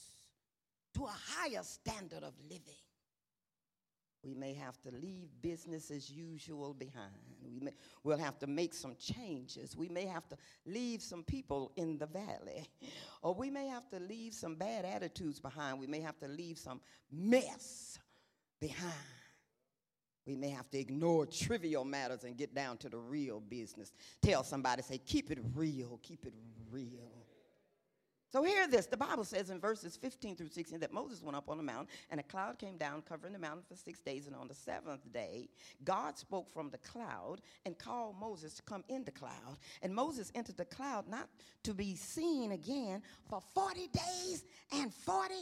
to 0.96 1.06
a 1.06 1.16
higher 1.28 1.64
standard 1.64 2.24
of 2.24 2.34
living, 2.44 2.83
we 4.24 4.34
may 4.34 4.54
have 4.54 4.82
to 4.82 4.92
leave 4.92 5.28
business 5.42 5.92
as 5.92 6.10
usual 6.10 6.74
behind. 6.74 7.12
We 7.44 7.60
may, 7.60 7.72
we'll 8.04 8.18
have 8.18 8.40
to 8.40 8.48
make 8.48 8.74
some 8.74 8.96
changes. 8.98 9.76
We 9.76 9.90
may 9.90 10.06
have 10.06 10.28
to 10.30 10.38
leave 10.66 11.02
some 11.02 11.24
people 11.24 11.72
in 11.76 11.98
the 11.98 12.08
valley. 12.08 12.70
Or 13.22 13.34
we 13.34 13.50
may 13.50 13.68
have 13.68 13.90
to 13.92 14.00
leave 14.00 14.34
some 14.34 14.56
bad 14.56 14.84
attitudes 14.84 15.40
behind. 15.40 15.80
We 15.80 15.88
may 15.88 16.02
have 16.02 16.20
to 16.20 16.28
leave 16.28 16.58
some 16.58 16.82
mess 17.10 17.98
behind. 18.60 18.92
We 20.26 20.36
may 20.36 20.50
have 20.50 20.70
to 20.72 20.78
ignore 20.78 21.26
trivial 21.26 21.86
matters 21.86 22.26
and 22.26 22.36
get 22.36 22.54
down 22.54 22.78
to 22.80 22.90
the 22.90 22.98
real 22.98 23.40
business. 23.40 23.94
Tell 24.22 24.44
somebody, 24.44 24.82
say, 24.82 24.98
keep 24.98 25.32
it 25.32 25.40
real, 25.56 26.02
keep 26.04 26.26
it 26.26 26.34
real. 26.70 27.23
So 28.34 28.42
hear 28.44 28.68
this. 28.68 28.88
The 28.88 28.98
Bible 28.98 29.26
says 29.26 29.52
in 29.52 29.60
verses 29.60 29.96
15 29.96 30.36
through 30.36 30.48
16 30.48 30.80
that 30.80 30.92
Moses 30.92 31.22
went 31.22 31.38
up 31.38 31.52
on 31.52 31.58
the 31.58 31.64
mountain 31.64 31.86
and 32.10 32.20
a 32.20 32.24
cloud 32.24 32.58
came 32.58 32.78
down 32.78 33.04
covering 33.04 33.32
the 33.32 33.38
mountain 33.38 33.62
for 33.70 33.76
six 33.76 34.00
days. 34.00 34.26
And 34.26 34.36
on 34.36 34.48
the 34.48 34.56
seventh 34.56 35.14
day, 35.14 35.50
God 35.84 36.18
spoke 36.18 36.52
from 36.52 36.72
the 36.72 36.80
cloud 36.80 37.42
and 37.64 37.78
called 37.78 38.16
Moses 38.20 38.56
to 38.56 38.64
come 38.64 38.84
in 38.90 39.04
the 39.04 39.12
cloud. 39.12 39.58
And 39.84 39.94
Moses 39.94 40.32
entered 40.34 40.58
the 40.58 40.66
cloud 40.66 41.08
not 41.08 41.30
to 41.62 41.76
be 41.76 41.96
seen 41.96 42.54
again 42.54 43.04
for 43.30 43.40
40 43.54 43.90
days 43.90 44.46
and 44.72 44.92
40 44.92 45.36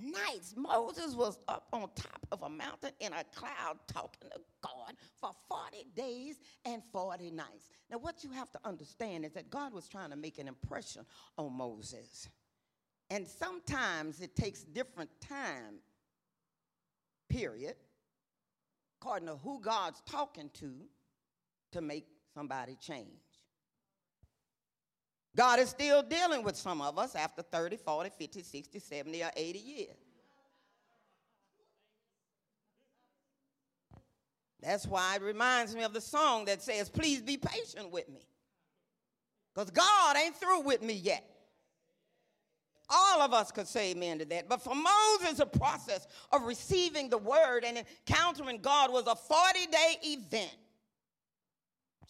nights. 0.00 0.54
Moses 0.56 1.14
was 1.14 1.38
up 1.48 1.68
on 1.72 1.88
top 1.94 2.26
of 2.32 2.42
a 2.42 2.48
mountain 2.48 2.90
in 3.00 3.12
a 3.12 3.24
cloud 3.34 3.78
talking 3.86 4.30
to 4.30 4.40
God 4.62 4.94
for 5.20 5.30
40 5.48 5.86
days 5.94 6.36
and 6.64 6.82
40 6.92 7.30
nights. 7.30 7.70
Now, 7.90 7.98
what 7.98 8.22
you 8.24 8.30
have 8.30 8.50
to 8.52 8.58
understand 8.64 9.24
is 9.24 9.32
that 9.32 9.50
God 9.50 9.72
was 9.72 9.88
trying 9.88 10.10
to 10.10 10.16
make 10.16 10.38
an 10.38 10.48
impression 10.48 11.04
on 11.36 11.52
Moses. 11.52 12.28
And 13.10 13.26
sometimes 13.26 14.20
it 14.20 14.36
takes 14.36 14.62
different 14.62 15.10
time, 15.20 15.80
period, 17.28 17.76
according 19.00 19.28
to 19.28 19.36
who 19.36 19.60
God's 19.60 20.02
talking 20.06 20.50
to, 20.54 20.72
to 21.72 21.80
make 21.80 22.06
somebody 22.34 22.76
change. 22.80 23.27
God 25.38 25.60
is 25.60 25.68
still 25.68 26.02
dealing 26.02 26.42
with 26.42 26.56
some 26.56 26.82
of 26.82 26.98
us 26.98 27.14
after 27.14 27.42
30, 27.42 27.76
40, 27.76 28.10
50, 28.10 28.42
60, 28.42 28.78
70, 28.80 29.22
or 29.22 29.30
80 29.36 29.58
years. 29.60 29.96
That's 34.60 34.84
why 34.84 35.14
it 35.14 35.22
reminds 35.22 35.76
me 35.76 35.84
of 35.84 35.92
the 35.92 36.00
song 36.00 36.46
that 36.46 36.60
says, 36.60 36.88
Please 36.88 37.22
be 37.22 37.36
patient 37.36 37.92
with 37.92 38.08
me. 38.08 38.26
Because 39.54 39.70
God 39.70 40.16
ain't 40.16 40.34
through 40.34 40.62
with 40.62 40.82
me 40.82 40.94
yet. 40.94 41.24
All 42.90 43.20
of 43.20 43.32
us 43.32 43.52
could 43.52 43.68
say 43.68 43.92
amen 43.92 44.18
to 44.18 44.24
that. 44.24 44.48
But 44.48 44.60
for 44.60 44.74
Moses, 44.74 45.38
the 45.38 45.46
process 45.46 46.08
of 46.32 46.42
receiving 46.42 47.10
the 47.10 47.18
word 47.18 47.62
and 47.64 47.84
encountering 48.08 48.58
God 48.60 48.92
was 48.92 49.06
a 49.06 49.14
40 49.14 49.66
day 49.70 49.98
event. 50.02 50.56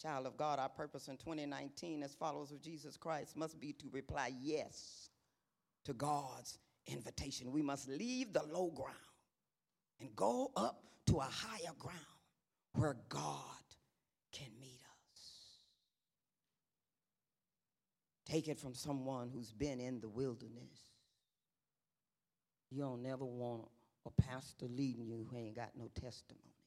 Child 0.01 0.27
of 0.27 0.37
God, 0.37 0.59
our 0.61 0.69
purpose 0.69 1.09
in 1.09 1.17
2019 1.17 2.03
as 2.05 2.15
followers 2.15 2.53
of 2.53 2.63
Jesus 2.63 2.97
Christ 2.97 3.37
must 3.37 3.61
be 3.61 3.73
to 3.75 3.89
reply 3.91 4.31
yes 4.41 5.11
to 5.85 5.93
God's 5.93 6.59
invitation. 6.87 7.51
We 7.51 7.63
must 7.63 7.89
leave 7.89 8.33
the 8.33 8.45
low 8.45 8.71
ground 8.71 8.95
and 10.01 10.15
go 10.15 10.53
up 10.57 10.85
to 11.07 11.19
a 11.19 11.29
higher 11.29 11.75
ground 11.79 11.99
where 12.75 12.97
God 13.09 13.43
can 14.33 14.49
meet 14.61 14.81
us. 14.81 15.21
Take 18.25 18.47
it 18.47 18.59
from 18.59 18.75
someone 18.75 19.31
who's 19.33 19.53
been 19.53 19.81
in 19.81 20.01
the 20.01 20.09
wilderness. 20.09 20.93
You 22.71 22.83
don't 22.83 23.03
never 23.03 23.25
want 23.25 23.69
a 24.07 24.23
pastor 24.23 24.67
leading 24.69 25.07
you 25.07 25.27
who 25.29 25.37
ain't 25.37 25.57
got 25.57 25.71
no 25.77 25.89
testimony. 26.01 26.58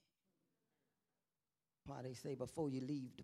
They 2.03 2.13
say 2.13 2.35
before 2.35 2.69
you 2.69 2.81
leave 2.81 3.15
the 3.17 3.23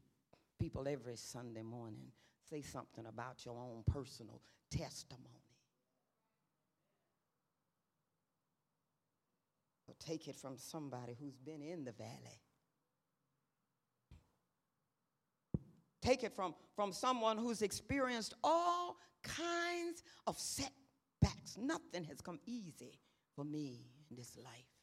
people 0.60 0.88
every 0.88 1.16
Sunday 1.16 1.64
morning, 1.64 2.12
say 2.50 2.62
something 2.62 3.06
about 3.06 3.46
your 3.46 3.56
own 3.60 3.84
personal 3.92 4.42
testimony. 4.70 5.26
So 9.86 9.94
take 10.00 10.28
it 10.28 10.36
from 10.36 10.58
somebody 10.58 11.16
who's 11.20 11.38
been 11.38 11.62
in 11.62 11.86
the 11.86 11.94
valley. 11.94 12.42
Take 16.02 16.24
it 16.24 16.36
from, 16.36 16.54
from 16.76 16.94
someone 16.94 17.38
who's 17.38 17.62
experienced 17.62 18.34
all 18.44 18.98
kinds 19.24 20.04
of 20.28 20.38
setbacks. 20.38 21.58
Nothing 21.58 22.04
has 22.06 22.22
come 22.22 22.40
easy 22.46 23.00
for 23.36 23.44
me 23.44 23.88
in 24.10 24.16
this 24.16 24.38
life. 24.38 24.77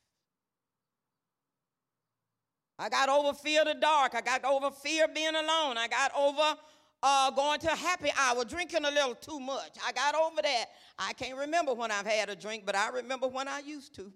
I 2.84 2.90
got 2.90 3.08
over 3.08 3.32
fear 3.32 3.62
of 3.62 3.68
the 3.68 3.74
dark. 3.80 4.14
I 4.14 4.20
got 4.20 4.44
over 4.44 4.70
fear 4.70 5.06
of 5.06 5.14
being 5.14 5.34
alone. 5.34 5.78
I 5.78 5.88
got 5.88 6.12
over 6.14 6.60
uh, 7.02 7.30
going 7.30 7.58
to 7.60 7.70
happy 7.70 8.10
hour, 8.14 8.44
drinking 8.44 8.84
a 8.84 8.90
little 8.90 9.14
too 9.14 9.40
much. 9.40 9.78
I 9.86 9.90
got 9.92 10.14
over 10.14 10.42
that. 10.42 10.66
I 10.98 11.14
can't 11.14 11.38
remember 11.38 11.72
when 11.72 11.90
I've 11.90 12.04
had 12.04 12.28
a 12.28 12.36
drink, 12.36 12.64
but 12.66 12.76
I 12.76 12.90
remember 12.90 13.26
when 13.26 13.48
I 13.48 13.60
used 13.60 13.94
to. 13.94 14.12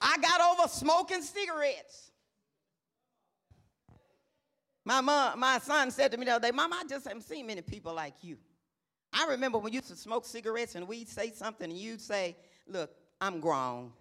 I 0.00 0.16
got 0.18 0.40
over 0.52 0.68
smoking 0.68 1.22
cigarettes. 1.22 2.12
My 4.84 5.00
mom, 5.00 5.40
my 5.40 5.58
son 5.58 5.90
said 5.90 6.12
to 6.12 6.18
me 6.18 6.26
the 6.26 6.36
other 6.36 6.46
day, 6.46 6.52
Mom, 6.54 6.72
I 6.72 6.84
just 6.88 7.08
haven't 7.08 7.22
seen 7.22 7.48
many 7.48 7.62
people 7.62 7.94
like 7.94 8.14
you. 8.22 8.38
I 9.12 9.26
remember 9.26 9.58
when 9.58 9.72
you 9.72 9.78
used 9.78 9.88
to 9.88 9.96
smoke 9.96 10.24
cigarettes 10.24 10.76
and 10.76 10.86
we'd 10.86 11.08
say 11.08 11.32
something 11.32 11.68
and 11.68 11.76
you'd 11.76 12.00
say, 12.00 12.36
Look, 12.68 12.92
I'm 13.20 13.40
grown. 13.40 13.92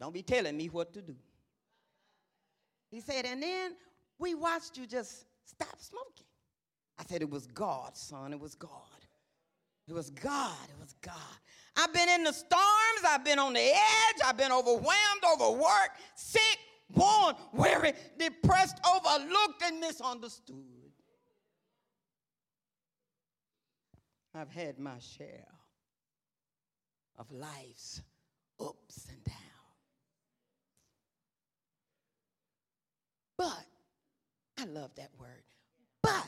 Don't 0.00 0.14
be 0.14 0.22
telling 0.22 0.56
me 0.56 0.68
what 0.68 0.94
to 0.94 1.02
do. 1.02 1.14
He 2.90 3.00
said, 3.00 3.26
and 3.26 3.42
then 3.42 3.72
we 4.18 4.34
watched 4.34 4.78
you 4.78 4.86
just 4.86 5.26
stop 5.44 5.78
smoking. 5.78 6.26
I 6.98 7.04
said, 7.04 7.22
it 7.22 7.30
was 7.30 7.46
God, 7.46 7.96
son. 7.96 8.32
It 8.32 8.40
was 8.40 8.54
God. 8.54 8.70
It 9.88 9.92
was 9.92 10.10
God. 10.10 10.56
It 10.68 10.80
was 10.80 10.94
God. 11.02 11.14
I've 11.76 11.92
been 11.92 12.08
in 12.08 12.24
the 12.24 12.32
storms. 12.32 12.62
I've 13.06 13.24
been 13.24 13.38
on 13.38 13.52
the 13.52 13.60
edge. 13.60 14.22
I've 14.24 14.36
been 14.36 14.52
overwhelmed, 14.52 15.22
overworked, 15.34 16.00
sick, 16.14 16.58
worn, 16.94 17.34
weary, 17.52 17.92
depressed, 18.18 18.78
overlooked, 18.86 19.62
and 19.64 19.80
misunderstood. 19.80 20.79
I've 24.34 24.50
had 24.50 24.78
my 24.78 24.98
share 24.98 25.46
of 27.18 27.30
life's 27.32 28.00
ups 28.60 29.06
and 29.08 29.24
downs. 29.24 29.36
But, 33.36 33.66
I 34.58 34.66
love 34.66 34.90
that 34.96 35.10
word, 35.18 35.44
but 36.02 36.26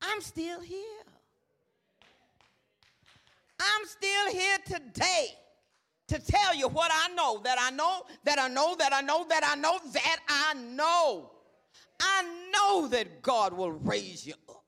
I'm 0.00 0.20
still 0.20 0.60
here. 0.60 0.80
I'm 3.60 3.86
still 3.86 4.32
here 4.32 4.58
today 4.64 5.28
to 6.08 6.18
tell 6.18 6.54
you 6.54 6.68
what 6.68 6.90
I 6.94 7.12
know 7.14 7.40
that 7.42 7.58
I 7.60 7.70
know, 7.70 8.02
that 8.24 8.38
I 8.38 8.48
know, 8.48 8.76
that 8.78 8.92
I 8.92 9.00
know, 9.00 9.26
that 9.28 9.42
I 9.44 9.54
know, 9.56 9.78
that 9.92 10.18
I 10.28 10.54
know. 10.54 11.30
I 12.00 12.24
know 12.52 12.88
that 12.88 13.22
God 13.22 13.52
will 13.52 13.72
raise 13.72 14.26
you 14.26 14.34
up 14.48 14.65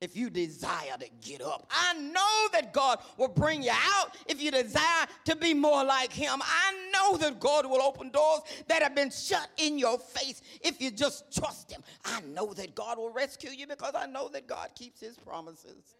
if 0.00 0.16
you 0.16 0.30
desire 0.30 0.96
to 0.98 1.08
get 1.20 1.42
up. 1.42 1.66
I 1.70 1.94
know 1.94 2.48
that 2.52 2.72
God 2.72 3.00
will 3.18 3.28
bring 3.28 3.62
you 3.62 3.72
out 3.72 4.16
if 4.26 4.40
you 4.42 4.50
desire 4.50 5.06
to 5.26 5.36
be 5.36 5.52
more 5.52 5.84
like 5.84 6.12
Him. 6.12 6.40
I 6.42 6.90
know 6.92 7.16
that 7.18 7.38
God 7.38 7.66
will 7.66 7.82
open 7.82 8.10
doors 8.10 8.40
that 8.68 8.82
have 8.82 8.94
been 8.94 9.10
shut 9.10 9.48
in 9.58 9.78
your 9.78 9.98
face 9.98 10.40
if 10.62 10.80
you 10.80 10.90
just 10.90 11.34
trust 11.34 11.70
Him. 11.70 11.82
I 12.04 12.20
know 12.22 12.54
that 12.54 12.74
God 12.74 12.98
will 12.98 13.12
rescue 13.12 13.50
you 13.50 13.66
because 13.66 13.94
I 13.94 14.06
know 14.06 14.28
that 14.30 14.46
God 14.46 14.70
keeps 14.74 15.00
His 15.00 15.16
promises. 15.16 15.94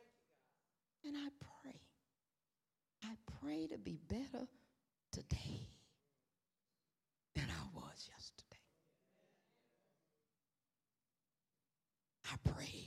And 1.05 1.17
I 1.17 1.29
pray, 1.63 1.81
I 3.05 3.15
pray 3.43 3.67
to 3.67 3.79
be 3.79 3.99
better 4.09 4.47
today 5.13 5.69
than 7.35 7.45
I 7.45 7.79
was 7.79 8.09
yesterday. 8.09 8.47
I 12.33 12.51
pray 12.51 12.80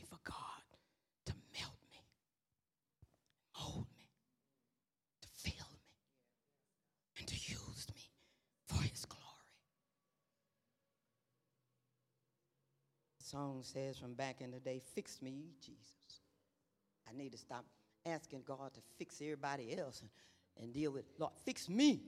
song 13.34 13.64
says 13.64 13.98
from 13.98 14.14
back 14.14 14.42
in 14.42 14.52
the 14.52 14.60
day, 14.60 14.80
Fix 14.94 15.20
me, 15.20 15.46
Jesus. 15.60 16.22
I 17.10 17.18
need 17.18 17.32
to 17.32 17.38
stop 17.38 17.66
asking 18.06 18.44
God 18.46 18.74
to 18.76 18.80
fix 19.00 19.20
everybody 19.22 19.76
else 19.76 20.02
and, 20.02 20.10
and 20.62 20.72
deal 20.72 20.92
with, 20.92 21.06
Lord, 21.18 21.34
fix 21.44 21.68
me. 21.68 22.02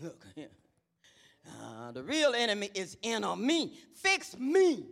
Look, 0.00 0.24
uh, 0.38 1.92
the 1.92 2.02
real 2.02 2.32
enemy 2.34 2.70
is 2.74 2.96
in 3.02 3.24
on 3.24 3.46
me. 3.46 3.76
Fix 3.94 4.38
me. 4.38 4.86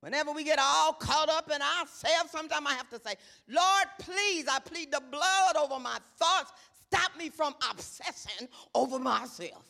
Whenever 0.00 0.32
we 0.32 0.44
get 0.44 0.58
all 0.60 0.92
caught 0.92 1.30
up 1.30 1.50
in 1.50 1.60
ourselves, 1.62 2.30
sometimes 2.30 2.66
I 2.68 2.74
have 2.74 2.90
to 2.90 3.00
say, 3.00 3.14
Lord, 3.48 3.86
please, 4.00 4.46
I 4.48 4.58
plead 4.58 4.92
the 4.92 5.02
blood 5.10 5.56
over 5.58 5.80
my 5.80 5.98
thoughts. 6.18 6.52
Stop 6.92 7.16
me 7.16 7.30
from 7.30 7.54
obsessing 7.70 8.48
over 8.74 8.98
myself. 8.98 9.64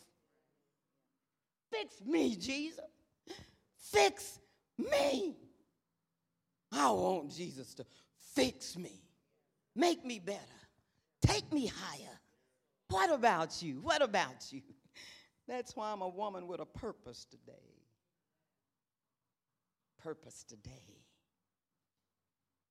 Fix 1.71 2.03
me, 2.05 2.35
Jesus. 2.35 2.98
Fix 3.93 4.39
me. 4.79 5.37
I 6.73 6.91
want 6.91 7.35
Jesus 7.35 7.75
to 7.75 7.87
fix 8.35 8.77
me, 8.77 9.03
make 9.75 10.05
me 10.05 10.19
better, 10.19 10.39
take 11.23 11.51
me 11.53 11.67
higher. 11.67 12.21
What 12.91 13.11
about 13.11 13.63
you? 13.63 13.81
What 13.83 14.03
about 14.03 14.53
you? 14.53 14.63
That's 15.47 15.75
why 15.75 15.93
I'm 15.93 16.03
a 16.03 16.09
woman 16.09 16.47
with 16.47 16.61
a 16.61 16.67
purpose 16.67 17.27
today. 17.31 17.53
Purpose 20.03 20.45
today. 20.47 21.03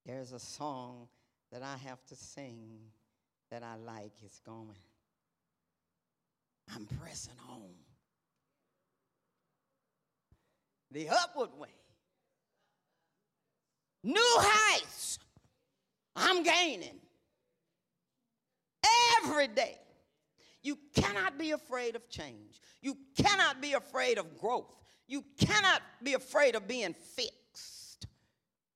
There's 0.06 0.32
a 0.32 0.40
song 0.40 1.08
that 1.52 1.64
I 1.64 1.78
have 1.88 2.04
to 2.06 2.16
sing 2.16 2.80
that 3.52 3.64
I 3.64 3.76
like. 3.76 4.14
It's 4.24 4.40
going, 4.40 4.78
I'm 6.74 6.86
pressing 7.02 7.34
on 7.50 7.72
the 10.98 11.10
upward 11.10 11.50
way. 11.58 11.70
New 14.04 14.36
heights 14.38 15.20
I'm 16.16 16.42
gaining 16.42 17.00
every 19.22 19.48
day. 19.48 19.78
You 20.64 20.80
cannot 20.96 21.38
be 21.38 21.52
afraid 21.52 21.96
of 21.96 22.10
change. 22.10 22.60
You 22.82 22.98
cannot 23.16 23.62
be 23.62 23.74
afraid 23.74 24.18
of 24.18 24.40
growth. 24.40 24.76
You 25.08 25.24
cannot 25.38 25.84
be 26.02 26.16
afraid 26.16 26.56
of 26.56 26.68
being 26.68 26.94
fixed. 26.94 28.08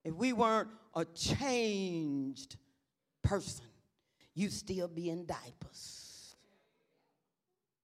If 0.04 0.14
we 0.14 0.32
weren't 0.32 0.70
a 0.96 1.06
changed 1.06 2.56
person, 3.24 3.66
you'd 4.36 4.54
still 4.54 4.88
be 4.88 5.10
in 5.10 5.26
diapers. 5.26 6.36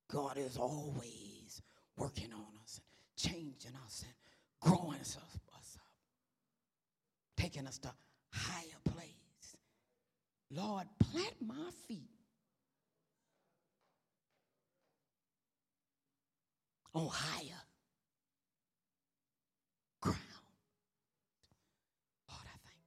God 0.07 0.37
is 0.37 0.57
always 0.57 1.61
working 1.97 2.31
on 2.31 2.45
us, 2.63 2.79
and 2.79 3.31
changing 3.31 3.73
us, 3.83 4.03
and 4.05 4.13
growing 4.61 4.99
us 4.99 5.17
up, 5.17 5.27
taking 7.37 7.67
us 7.67 7.77
to 7.79 7.89
higher 8.31 8.79
place. 8.83 9.13
Lord, 10.51 10.87
plant 10.99 11.35
my 11.45 11.69
feet 11.87 12.09
on 16.93 17.07
higher 17.11 17.61
ground. 20.01 20.17
Lord, 22.27 22.45
I 22.45 22.57
thank 22.65 22.81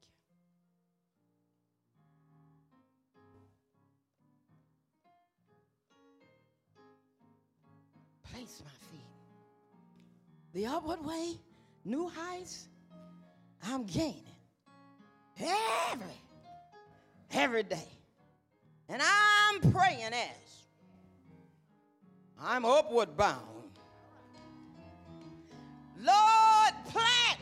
you. 8.24 8.32
Place 8.32 8.62
my 8.64 8.70
feet 8.90 9.06
the 10.52 10.66
upward 10.66 11.04
way 11.04 11.38
new 11.84 12.08
heights 12.08 12.68
I'm 13.62 13.84
gaining 13.84 14.24
every, 15.38 16.06
every 17.32 17.62
day. 17.62 17.88
And 18.88 19.00
I'm 19.02 19.72
praying 19.72 20.12
as 20.12 20.64
I'm 22.40 22.64
upward 22.64 23.16
bound. 23.16 23.46
Lord, 25.98 26.74
plant 26.88 27.40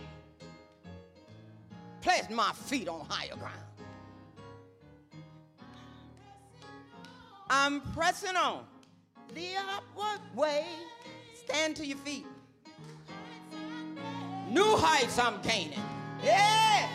Place 2.00 2.30
my 2.30 2.52
feet 2.52 2.88
on 2.88 3.04
higher 3.08 3.34
ground. 3.34 3.54
I'm 7.50 7.80
pressing 7.92 8.36
on 8.36 8.64
the 9.34 9.48
upward 9.76 10.20
way. 10.34 10.66
Stand 11.44 11.76
to 11.76 11.86
your 11.86 11.98
feet. 11.98 12.26
New 14.50 14.76
heights 14.76 15.18
I'm 15.18 15.40
gaining. 15.42 15.78
Yeah. 16.24 16.88